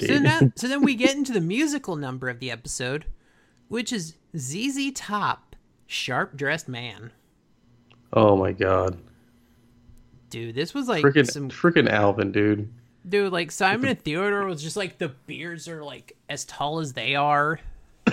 [0.00, 3.06] So now, so then we get into the musical number of the episode,
[3.68, 7.12] which is ZZ Top, "Sharp Dressed Man."
[8.12, 8.98] Oh my god,
[10.34, 12.68] Dude, this was like freaking some freaking Alvin, dude.
[13.08, 13.32] dude.
[13.32, 17.14] Like Simon and Theodore was just like the beards are like as tall as they
[17.14, 17.60] are.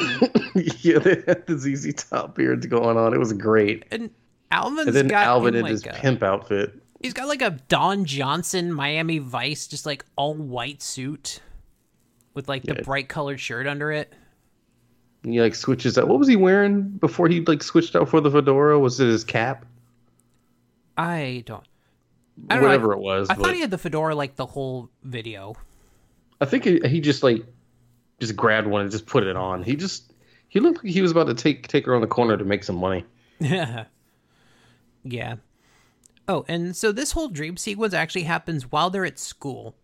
[0.82, 3.16] yeah, they had the ZZ Top beards going on.
[3.16, 3.86] It was great.
[3.90, 4.12] And
[4.52, 6.80] Alvin's And then got Alvin in like his a, pimp outfit.
[7.02, 11.42] he's got like a Don Johnson Miami Vice, just like all white suit
[12.34, 12.82] with like the Yeah.
[12.82, 14.14] bright colored shirt under it.
[15.24, 16.08] And he like switches out.
[16.08, 18.80] What was he wearing before he like switched out for the fedora?
[18.80, 19.66] Was it his cap?
[20.98, 21.64] I don't.
[22.50, 23.30] I don't know, Whatever I- it was.
[23.30, 25.56] I thought he had the fedora like the whole video.
[26.40, 27.46] I think he, he just like
[28.20, 29.64] just grabbed one and just put it on.
[29.64, 30.12] He just
[30.50, 32.64] he looked like he was about to take take her on the corner to make
[32.64, 33.06] some money.
[33.40, 33.86] Yeah.
[35.04, 35.36] yeah.
[36.28, 39.76] Oh, and so this whole dream sequence actually happens while they're at school.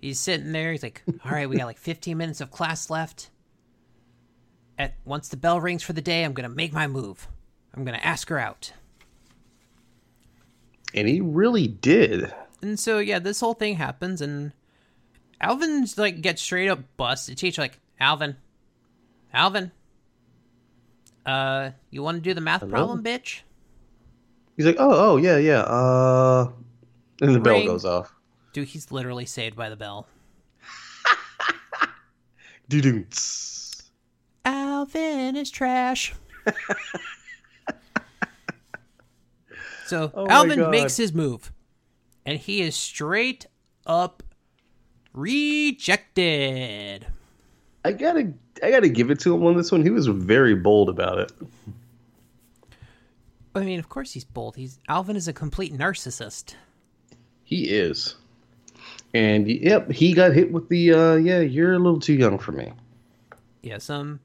[0.00, 0.72] He's sitting there.
[0.72, 3.30] He's like, "All right, we got like 15 minutes of class left.
[4.78, 7.28] At once the bell rings for the day, I'm gonna make my move.
[7.74, 8.72] I'm gonna ask her out."
[10.94, 12.32] And he really did.
[12.62, 14.52] And so yeah, this whole thing happens, and
[15.40, 17.38] Alvin's like gets straight up busted.
[17.38, 18.36] Teacher like, "Alvin,
[19.32, 19.72] Alvin,
[21.24, 22.70] uh, you want to do the math Hello?
[22.70, 23.40] problem, bitch?"
[24.56, 25.60] He's like, oh, oh, yeah, yeah.
[25.60, 26.50] Uh,
[27.20, 28.14] and the bell goes off.
[28.56, 30.06] Dude, he's literally saved by the bell.
[34.46, 36.14] Alvin is trash.
[39.86, 41.52] so Oh Alvin makes his move,
[42.24, 43.44] and he is straight
[43.84, 44.22] up
[45.12, 47.06] rejected.
[47.84, 48.32] I gotta,
[48.62, 49.82] I gotta give it to him on this one.
[49.82, 51.32] He was very bold about it.
[53.54, 54.56] I mean, of course he's bold.
[54.56, 56.54] He's Alvin is a complete narcissist.
[57.44, 58.14] He is.
[59.14, 62.52] And yep, he got hit with the uh yeah, you're a little too young for
[62.52, 62.72] me.
[63.62, 64.20] Yes, um,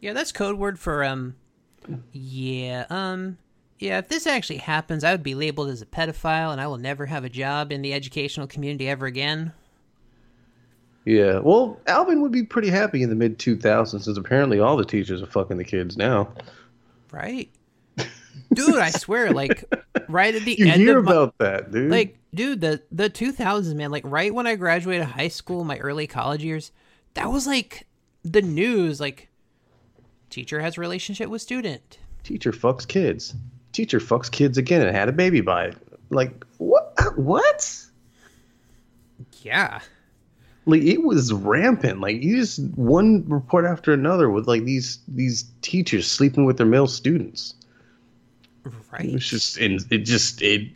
[0.00, 1.34] yeah, that's code word for um,
[2.12, 3.38] yeah, um,
[3.78, 3.98] yeah.
[3.98, 7.06] If this actually happens, I would be labeled as a pedophile, and I will never
[7.06, 9.52] have a job in the educational community ever again.
[11.04, 11.40] Yeah.
[11.40, 15.20] Well, Alvin would be pretty happy in the mid 2000s since apparently all the teachers
[15.20, 16.32] are fucking the kids now.
[17.10, 17.50] Right?
[18.54, 19.64] Dude, I swear, like
[20.08, 21.90] right at the You end hear of my, about that, dude?
[21.90, 25.78] like, dude, the the two thousands, man, like right when I graduated high school, my
[25.78, 26.70] early college years,
[27.14, 27.86] that was like
[28.24, 29.28] the news, like
[30.30, 31.98] teacher has relationship with student.
[32.24, 33.34] teacher fucks kids.
[33.72, 35.76] Teacher fucks kids again and had a baby by it.
[36.10, 36.92] Like what?
[36.98, 37.78] Uh, what?
[39.42, 39.80] Yeah.
[40.66, 42.00] Like it was rampant.
[42.00, 46.66] Like you just one report after another with like these these teachers sleeping with their
[46.66, 47.54] male students.
[48.90, 49.06] Right.
[49.06, 50.68] It's just and it just it.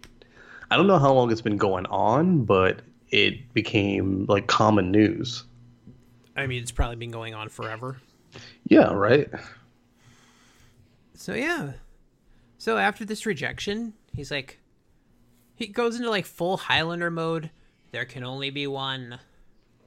[0.70, 2.80] I don't know how long it's been going on, but
[3.10, 5.44] it became like common news.
[6.36, 7.96] I mean, it's probably been going on forever.
[8.66, 9.30] Yeah, right.
[11.14, 11.72] So yeah.
[12.58, 14.58] So after this rejection, he's like
[15.54, 17.50] he goes into like full Highlander mode.
[17.92, 19.18] There can only be one.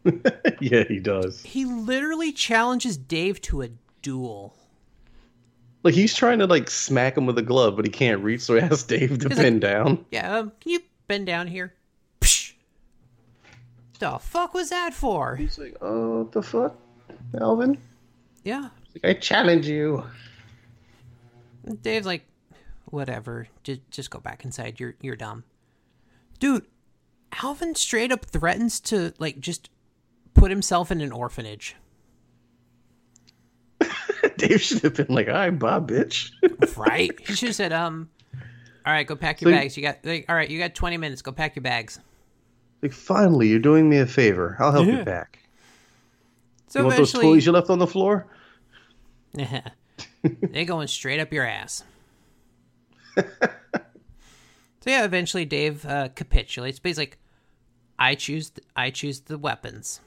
[0.60, 1.44] yeah, he does.
[1.44, 3.70] He literally challenges Dave to a
[4.02, 4.56] duel.
[5.84, 8.56] Like he's trying to like smack him with a glove, but he can't reach, so
[8.56, 10.06] he asks Dave to He's bend like- down.
[10.12, 11.74] Yeah, um, can you bend down here?
[12.22, 12.54] Psh!
[14.00, 15.36] The fuck was that for?
[15.38, 16.76] He's like, "Oh, what the fuck,
[17.40, 17.78] Alvin?"
[18.44, 18.70] Yeah.
[18.96, 20.04] Like, I challenge you.
[21.82, 22.26] Dave's like,
[22.86, 23.48] whatever.
[23.64, 24.80] Just just go back inside.
[24.80, 25.44] You're you're dumb.
[26.40, 26.66] Dude,
[27.44, 29.70] Alvin straight up threatens to like just
[30.34, 31.76] put himself in an orphanage.
[34.40, 36.32] Dave should have been like, "All right, Bob, bitch."
[36.78, 37.12] Right?
[37.28, 38.10] he should have said, um,
[38.86, 39.76] all right, go pack your So bags.
[39.78, 41.22] You got like, all right, you got twenty minutes.
[41.22, 42.00] Go pack your bags.
[42.82, 44.56] like, finally, you're doing me a favor.
[44.60, 45.00] I'll help Yeah.
[45.00, 45.40] you pack.
[46.68, 48.28] So You want those toys you left on the floor?
[49.34, 51.84] they going straight up your ass.
[53.18, 53.24] so
[54.86, 57.18] yeah, eventually Dave uh, capitulates, but he's like,
[57.98, 60.00] "I choose, th- I choose the weapons."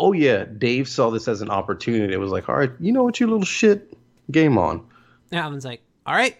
[0.00, 2.12] Oh yeah, Dave saw this as an opportunity.
[2.12, 3.96] It was like, all right, you know what, you little shit,
[4.30, 4.84] game on.
[5.30, 6.36] And Alvin's like, "All right,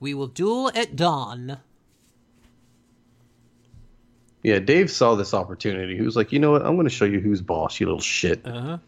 [0.00, 1.58] we will duel at dawn."
[4.42, 5.96] Yeah, Dave saw this opportunity.
[5.96, 8.00] He was like, you know what, I'm going to show you who's boss, you little
[8.00, 8.40] shit.
[8.46, 8.78] Uh-huh.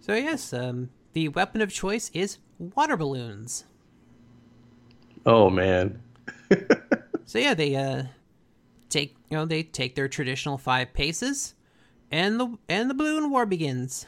[0.00, 3.64] So yes, um, the weapon of choice is water balloons.
[5.24, 6.02] Oh man,
[7.30, 8.02] So yeah, they uh
[8.88, 11.54] take you know they take their traditional five paces,
[12.10, 14.06] and the and the balloon war begins.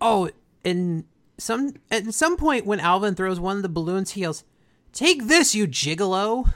[0.00, 0.30] Oh,
[0.64, 1.04] and
[1.38, 4.44] some at some point when Alvin throws one of the balloons, he yells,
[4.92, 6.52] "Take this, you gigolo!"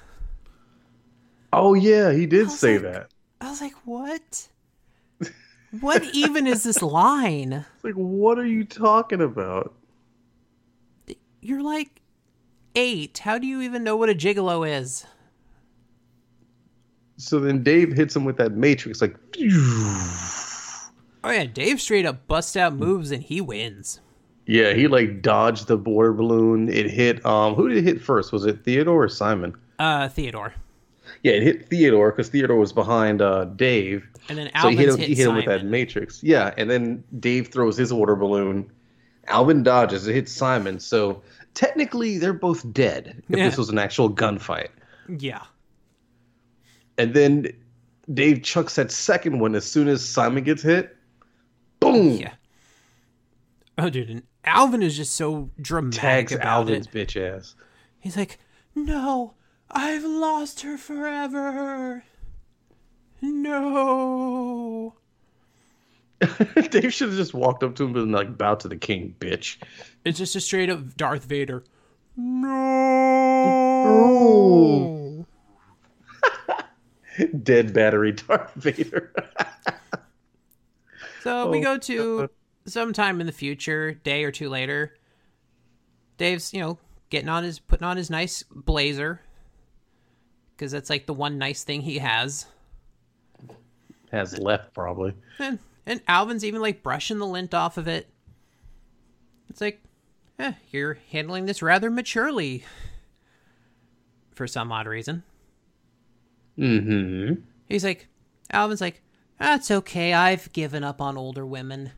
[1.52, 3.10] oh yeah, he did say like- that.
[3.40, 4.48] I was like, "What?
[5.80, 9.74] What even is this line?" It's like, what are you talking about?
[11.40, 12.00] You're like
[12.74, 13.18] eight.
[13.18, 15.06] How do you even know what a gigolo is?
[17.18, 19.16] So then Dave hits him with that matrix, like,
[21.24, 24.00] Oh yeah, Dave straight up busts out moves and he wins.
[24.46, 26.68] yeah, he like dodged the water balloon.
[26.68, 28.32] It hit, um, who did it hit first?
[28.32, 29.54] Was it Theodore or Simon?
[29.78, 30.54] Uh, Theodore.
[31.24, 34.06] Yeah, it hit Theodore because Theodore was behind uh, Dave.
[34.28, 36.22] And then So he hit him, hit, he hit him with that matrix.
[36.22, 38.70] Yeah, and then Dave throws his water balloon.
[39.26, 40.06] Alvin dodges.
[40.06, 40.78] It hits Simon.
[40.78, 41.20] So
[41.54, 43.48] technically, they're both dead if Yeah.
[43.48, 44.68] this was an actual gunfight.
[45.18, 45.42] Yeah.
[46.98, 47.46] And then
[48.12, 50.96] Dave chucks that second one as soon as Simon gets hit.
[51.80, 52.10] Boom.
[52.18, 52.32] Yeah.
[53.78, 56.92] Oh, dude, and Alvin is just so dramatic Tags about Alvin's it.
[56.92, 57.54] bitch ass.
[58.00, 58.38] He's like,
[58.74, 59.34] "No,
[59.70, 62.02] I've lost her forever.
[63.22, 64.94] No."
[66.70, 69.58] Dave should have just walked up to him and like bowed to the king, bitch.
[70.04, 71.62] It's just a straight up Darth Vader.
[72.16, 72.48] No.
[77.42, 79.12] Dead battery Darth Vader.
[81.22, 82.30] So we Oh, go to
[82.64, 84.94] sometime in the future, day or two later.
[86.16, 86.78] Dave's, you know,
[87.10, 89.20] getting on his putting on his nice blazer
[90.56, 92.46] because that's like the one nice thing he has.
[94.12, 95.12] Has left probably.
[95.40, 98.08] And and Alvin's even like brushing the lint off of it.
[99.50, 99.82] It's like,
[100.38, 102.64] eh, you're handling this rather maturely
[104.34, 105.24] for some odd reason.
[106.58, 107.40] Mm-hmm.
[107.68, 108.08] He's like,
[108.50, 109.02] Alvin's like,
[109.38, 110.12] that's okay.
[110.12, 111.92] I've given up on older women.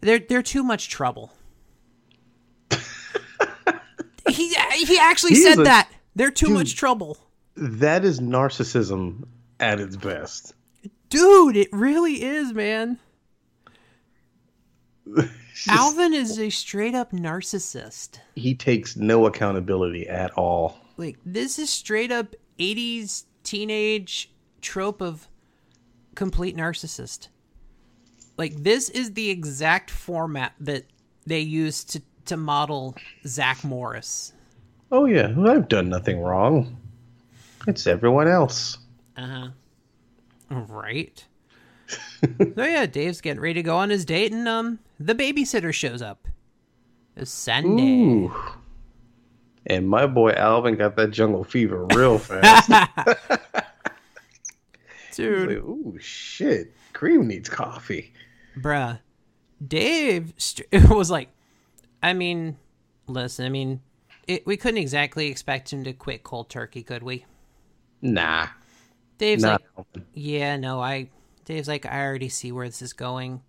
[0.00, 1.32] They're they're too much trouble.
[4.28, 6.54] he he actually He's said a- that they're too Dude.
[6.56, 7.16] much trouble,
[7.56, 9.24] That is narcissism
[9.60, 10.54] at its best.
[11.08, 11.56] dude.
[11.56, 12.98] It really is, man.
[15.68, 18.18] Alvin is a straight up narcissist.
[18.34, 20.78] He takes no accountability at all.
[20.96, 24.30] Like this is straight up '80s teenage
[24.60, 25.28] trope of
[26.14, 27.28] complete narcissist.
[28.36, 30.84] Like this is the exact format that
[31.26, 34.32] they used to to model Zach Morris.
[34.90, 36.76] Oh yeah, I've done nothing wrong.
[37.66, 38.78] It's everyone else.
[39.16, 39.48] Uh huh.
[40.50, 41.24] Right.
[41.86, 46.02] so yeah, Dave's getting ready to go on his date, and um, the babysitter shows
[46.02, 46.28] up.
[47.16, 47.82] It's Sunday.
[47.82, 48.34] Ooh.
[49.66, 52.70] And my boy Alvin got that jungle fever real fast.
[55.14, 56.74] Dude, like, Ooh shit.
[56.92, 58.12] Cream needs coffee.
[58.58, 58.98] bruh,
[59.66, 61.28] Dave st- was like,
[62.02, 62.56] I mean,
[63.06, 63.80] listen, I mean,
[64.26, 67.24] it, we couldn't exactly expect him to quit cold turkey, could we?
[68.00, 68.48] Nah.
[69.18, 69.60] Dave's like,
[70.14, 71.10] yeah, no, I.
[71.44, 73.42] Dave's like, I already see where this is going.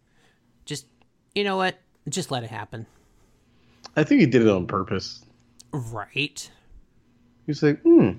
[0.65, 0.85] Just,
[1.33, 1.77] you know what?
[2.09, 2.85] Just let it happen.
[3.95, 5.23] I think he did it on purpose.
[5.73, 6.49] Right.
[7.47, 8.11] He's like, hmm.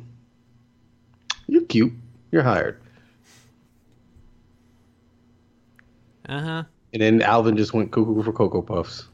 [1.47, 1.93] You're cute.
[2.31, 2.81] You're hired.
[6.29, 6.63] Uh huh.
[6.93, 9.07] And then Alvin just went cuckoo for Cocoa Puffs.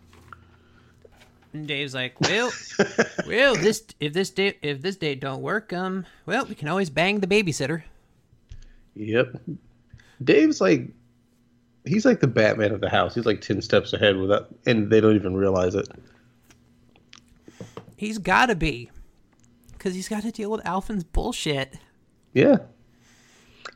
[1.52, 2.52] And Dave's like, well,
[3.26, 6.88] well, this if this date if this date don't work, um, well, we can always
[6.90, 7.82] bang the babysitter.
[8.94, 9.36] Yep.
[10.22, 10.88] Dave's like
[11.84, 13.14] he's like the Batman of the house.
[13.14, 15.88] He's like ten steps ahead without and they don't even realize it.
[18.00, 18.90] He's got to be,
[19.72, 21.76] because he's got to deal with Alvin's bullshit.
[22.32, 22.56] Yeah.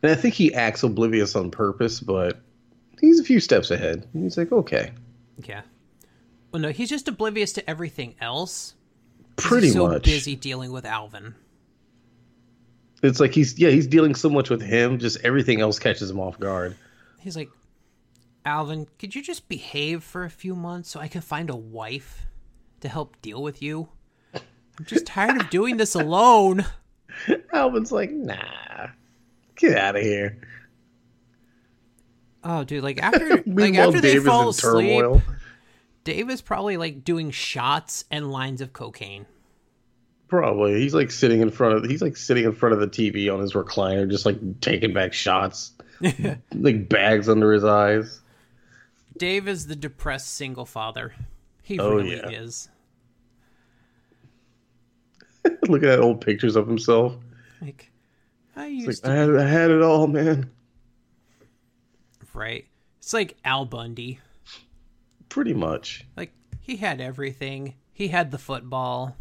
[0.03, 2.41] And I think he acts oblivious on purpose, but
[3.03, 4.09] he's a few steps ahead.
[4.14, 4.93] He's like, okay.
[5.45, 5.61] Yeah.
[6.51, 8.72] Well, no, he's just oblivious to everything else.
[9.37, 10.05] Pretty he's so much.
[10.05, 11.35] busy dealing with Alvin.
[13.03, 16.18] It's like he's yeah, he's dealing so much with him, just everything else catches him
[16.18, 16.77] off guard.
[17.20, 17.51] He's like,
[18.47, 22.25] Alvin, could you just behave for a few months so I can find a wife
[22.81, 23.91] to help deal with you?
[24.79, 26.64] I'm just tired of doing this alone.
[27.53, 28.89] Alvin's like, nah.
[29.57, 30.39] Get out of here.
[32.43, 35.22] Oh, dude, like after like after they Dave is fall asleep, turmoil.
[36.05, 39.27] Dave is probably like doing shots and lines of cocaine.
[40.29, 40.81] Probably.
[40.81, 43.41] He's like sitting in front of he's like sitting in front of the TV on
[43.41, 45.72] his recliner, just like taking back shots.
[46.53, 48.20] like bags under his eyes.
[49.16, 51.14] Dave is the depressed single father.
[51.62, 52.29] He Oh, really yeah.
[52.29, 52.68] is.
[55.68, 57.14] Looking at old pictures of himself.
[57.61, 57.90] Like
[58.57, 60.51] I used like, I had, I had it all, man.
[62.32, 62.66] right.
[62.99, 64.18] It's like Al Bundy.
[65.28, 66.07] Pretty much.
[66.16, 67.74] Like he had everything.
[67.92, 69.16] He had the football.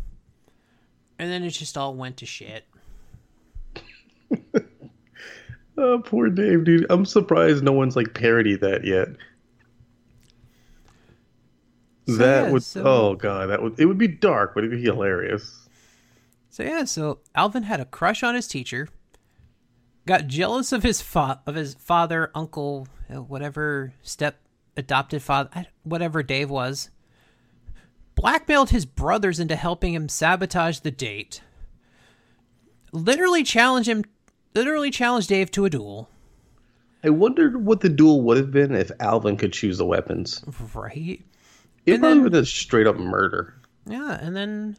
[1.19, 2.65] And then it just all went to shit.
[5.77, 6.85] Oh, poor Dave, dude.
[6.89, 9.07] I'm surprised no one's like parodied that yet.
[12.05, 14.83] that yeah, would so- oh god, that would it would be dark, but it'd be
[14.83, 15.62] hilarious.
[16.53, 18.87] So yeah, so Alvin had a crush on his teacher.
[20.05, 24.39] Got jealous of his fa- of his father, uncle, whatever step
[24.77, 26.91] adopted father, whatever Dave was.
[28.13, 31.41] Blackmailed his brothers into helping him sabotage the date.
[32.91, 34.03] Literally challenged him.
[34.53, 36.07] Literally challenged Dave to a duel.
[37.03, 40.43] I wondered what the duel would have been if Alvin could choose the weapons.
[40.75, 41.19] Right.
[41.87, 43.55] It And probably then- would have straight up murder.
[43.87, 44.77] Yeah, and then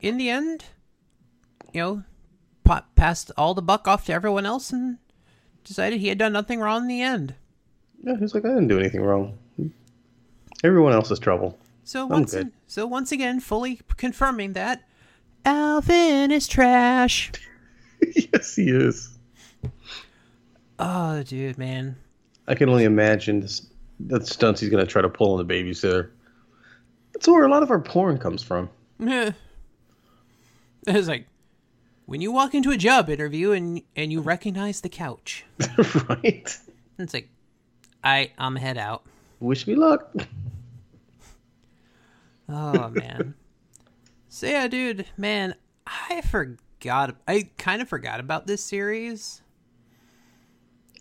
[0.00, 0.66] in the end,
[1.78, 2.02] you know,
[2.64, 4.98] pa- passed all the buck off to everyone else and
[5.62, 7.36] decided he had done nothing wrong in the end.
[8.02, 9.38] Yeah, he's like, I didn't do anything wrong.
[10.64, 11.56] Everyone else is trouble.
[11.84, 12.50] So once good.
[12.66, 14.82] so once again, fully confirming that
[15.44, 17.30] Alvin is trash.
[18.14, 19.16] yes, he is.
[20.80, 21.96] Oh, dude, man.
[22.48, 23.66] I can only imagine this,
[24.00, 26.10] the stunts he's gonna try to pull on the babysitter.
[27.12, 28.68] That's where a lot of our porn comes from.
[28.98, 29.30] Yeah.
[30.86, 31.26] It's like
[32.08, 35.44] when you walk into a job interview and and you recognize the couch.
[36.08, 36.58] right?
[36.98, 37.28] It's like,
[38.02, 39.04] I I'm head out.
[39.40, 40.10] Wish me luck.
[42.48, 43.34] Oh man.
[44.30, 45.54] so yeah, dude, man,
[45.86, 47.14] I forgot.
[47.28, 49.42] I kind of forgot about this series.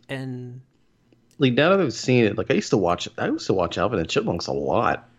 [0.10, 0.60] And
[1.38, 3.08] Like now that I've seen it, like I used to watch.
[3.18, 5.10] I used to watch Alvin and Chipmunks a lot.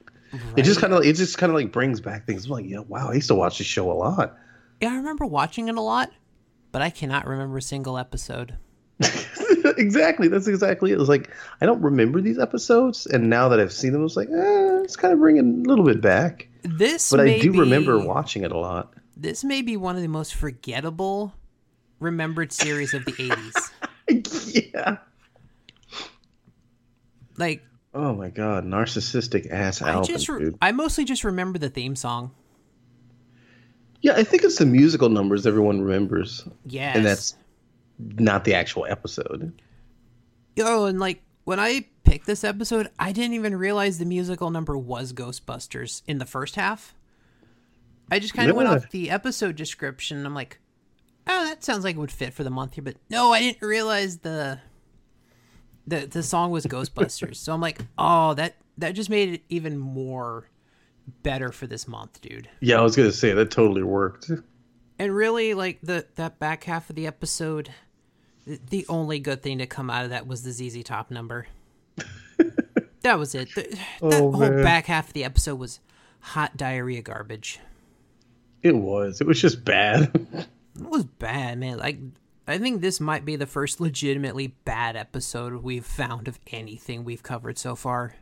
[0.55, 2.45] It just kind of, it just kind of like brings back things.
[2.45, 4.37] I'm like, yeah, wow, I used to watch this show a lot.
[4.81, 6.11] Yeah, I remember watching it a lot,
[6.73, 8.57] but I cannot remember a single episode.
[9.79, 10.29] exactly.
[10.29, 10.95] That's exactly it.
[10.95, 14.17] It was like I don't remember these episodes, and now that I've seen them, it's
[14.17, 16.49] like, eh, it's kind of bringing a little bit back.
[16.63, 18.93] This, But I do be- remember watching it a lot.
[19.17, 21.33] This may be one of the most forgettable
[22.01, 23.13] remembered series of the
[24.09, 24.73] '80s.
[24.75, 24.99] yeah.
[27.37, 27.63] Like,
[27.95, 30.53] Oh my god, narcissistic ass I Alvin, just, re-.
[30.61, 32.33] I mostly just remember the theme song.
[34.01, 37.37] Yeah, I think it's the musical numbers everyone remembers, Yes, and that's
[37.99, 39.61] not the actual episode.
[40.57, 44.77] Yo, and like when I picked this episode, I didn't even realize the musical number
[44.77, 46.95] was Ghostbusters in the first half.
[48.11, 50.25] I just kind of went off the episode description.
[50.25, 50.59] I'm like,
[51.27, 52.85] oh, that sounds like it would fit for the month here.
[52.85, 54.61] But no, I didn't realize the
[55.87, 57.37] the the song was Ghostbusters.
[57.37, 60.49] so I'm like, oh, that that just made it even more
[61.23, 62.49] better for this month, dude.
[62.61, 64.31] Yeah, I was gonna say that totally worked.
[64.99, 67.71] And really, like the that back half of the episode,
[68.47, 71.47] the, the only good thing to come out of that was the ZZ Top number.
[73.03, 73.49] that was it.
[73.55, 73.79] The, that
[74.21, 74.63] Oh, whole man.
[74.63, 75.81] back half of the episode was
[76.21, 77.61] hot diarrhea garbage.
[78.63, 79.21] It was.
[79.21, 80.47] It was just bad.
[80.81, 81.79] It was bad, man.
[81.79, 81.99] Like
[82.47, 87.23] I think this might be the first legitimately bad episode we've found of anything we've
[87.25, 88.15] covered so far.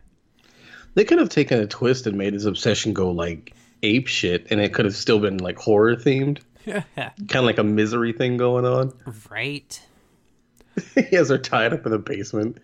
[0.96, 4.60] They could have taken a twist and made his obsession go like ape shit, and
[4.60, 8.64] it could have still been like horror themed, kind of like a misery thing going
[8.64, 8.92] on.
[9.30, 9.80] right?
[10.94, 12.58] he has her tied up in the basement.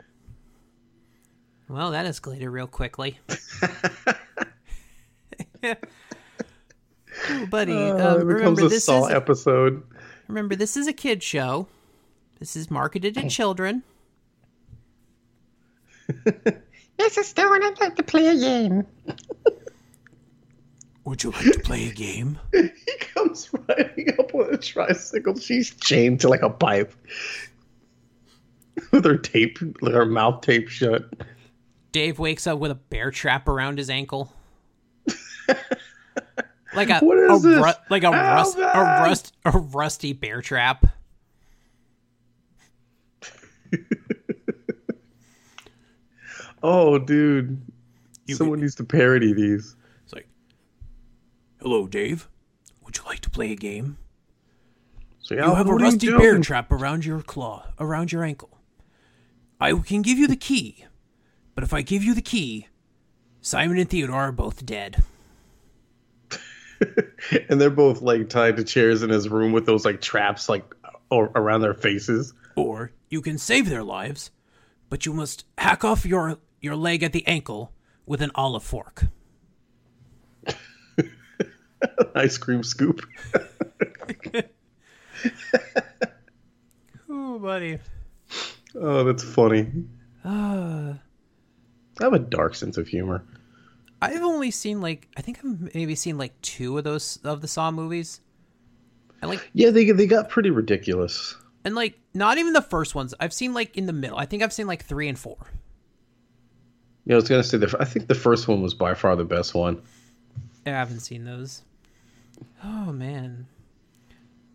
[1.69, 3.19] Well, that escalated real quickly.
[5.65, 5.75] Ooh,
[7.51, 9.83] buddy, Uh, um, remember a this Saw is episode.
[10.29, 11.69] remember this is a kid show.
[12.39, 13.83] This is marketed to children.
[16.99, 18.87] Yes, it's still I'd like to play a game.
[21.05, 22.39] Would you like to play a game?
[22.53, 25.37] He comes riding up on a tricycle.
[25.39, 26.95] She's chained to like a pipe
[28.93, 31.05] with her tape, like her mouth taped shut.
[31.93, 34.33] Dave wakes up with a bear trap around his ankle.
[36.75, 37.65] like a, What is a this?
[37.65, 40.87] ru- like a rust a rust a rusty bear trap.
[46.63, 47.61] Oh, dude.
[48.31, 49.75] Someone needs to parody these.
[50.05, 50.29] It's like,
[51.61, 52.29] "Hello, Dave.
[52.85, 53.99] Would you like to play a game?
[55.21, 58.59] So, You have a rusty bear trap around your claw, around your ankle.
[59.61, 60.85] I can give you the key,
[61.55, 62.69] but if I give you the key,
[63.41, 65.03] Simon and Theodore are both dead.
[67.49, 70.65] and they're both like tied to chairs in his room with those like traps like
[71.11, 72.33] o- around their faces.
[72.57, 74.31] Or you can save their lives,
[74.89, 77.73] but you must hack off your your leg at the ankle
[78.07, 79.05] with an olive fork.
[82.15, 83.03] Ice cream scoop.
[87.15, 87.79] Oh, buddy.
[88.75, 89.71] Oh, that's funny.
[90.25, 90.95] Uh,
[92.01, 93.23] I have a dark sense of humor.
[94.01, 97.49] I've only seen like I think I've maybe seen like two of those of the
[97.49, 98.21] Saw movies.
[99.21, 101.37] And like Yeah, they they got pretty ridiculous.
[101.65, 103.15] and like not even the first ones.
[103.21, 104.17] I've seen like in the middle.
[104.19, 105.37] I think I've seen like 3 and 4.
[107.05, 107.75] Yeah, I was gonna say the.
[107.81, 109.83] I think the first one was by far the best one.
[110.67, 111.63] I haven't seen those.
[112.65, 113.47] Oh man.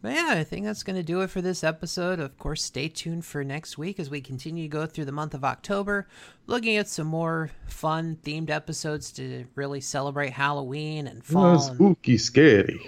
[0.02, 2.20] But yeah, I think that's going to do it for this episode.
[2.20, 5.34] Of course, stay tuned for next week as we continue to go through the month
[5.34, 6.08] of October,
[6.46, 11.54] looking at some more fun themed episodes to really celebrate Halloween and Oh, fall.
[11.56, 12.80] and- spooky, scary.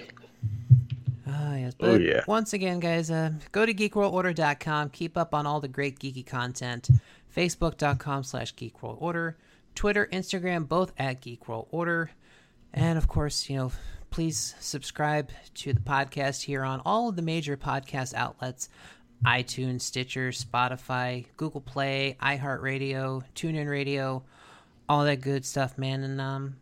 [1.26, 1.72] Ah, yes.
[1.80, 2.22] Oh, yeah.
[2.28, 4.90] Once again, guys, uh, go to geekworldorder.com.
[4.90, 6.88] Keep up on all the great geeky content.
[7.36, 9.34] Facebook.com slash geekworldorder.
[9.74, 12.10] Twitter, Instagram, both at Geek World Order.
[12.72, 13.72] And of course, you know,
[14.10, 18.68] please subscribe to the podcast here on all of the major podcast outlets
[19.24, 24.24] iTunes, Stitcher, Spotify, Google Play, iHeartRadio, TuneIn Radio,
[24.88, 26.02] all that good stuff, man.
[26.02, 26.56] And um,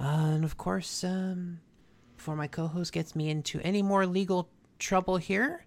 [0.00, 1.60] Uh, and of course, um,
[2.16, 4.48] before my co-host gets me into any more legal
[4.80, 5.64] trouble here,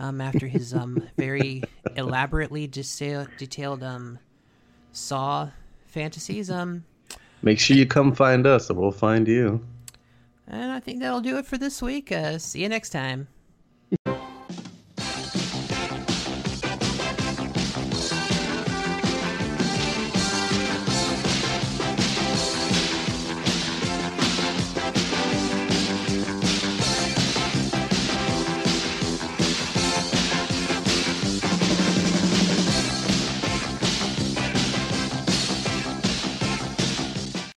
[0.00, 1.62] um, after his um very
[1.96, 4.18] elaborately detail- detailed um
[4.92, 5.50] saw
[5.90, 6.84] fantasies, um,
[7.42, 9.64] Make sure you come find us, or we'll find you.
[10.46, 12.12] and I think that'll do it for this week.
[12.12, 13.28] Uh, see you next time.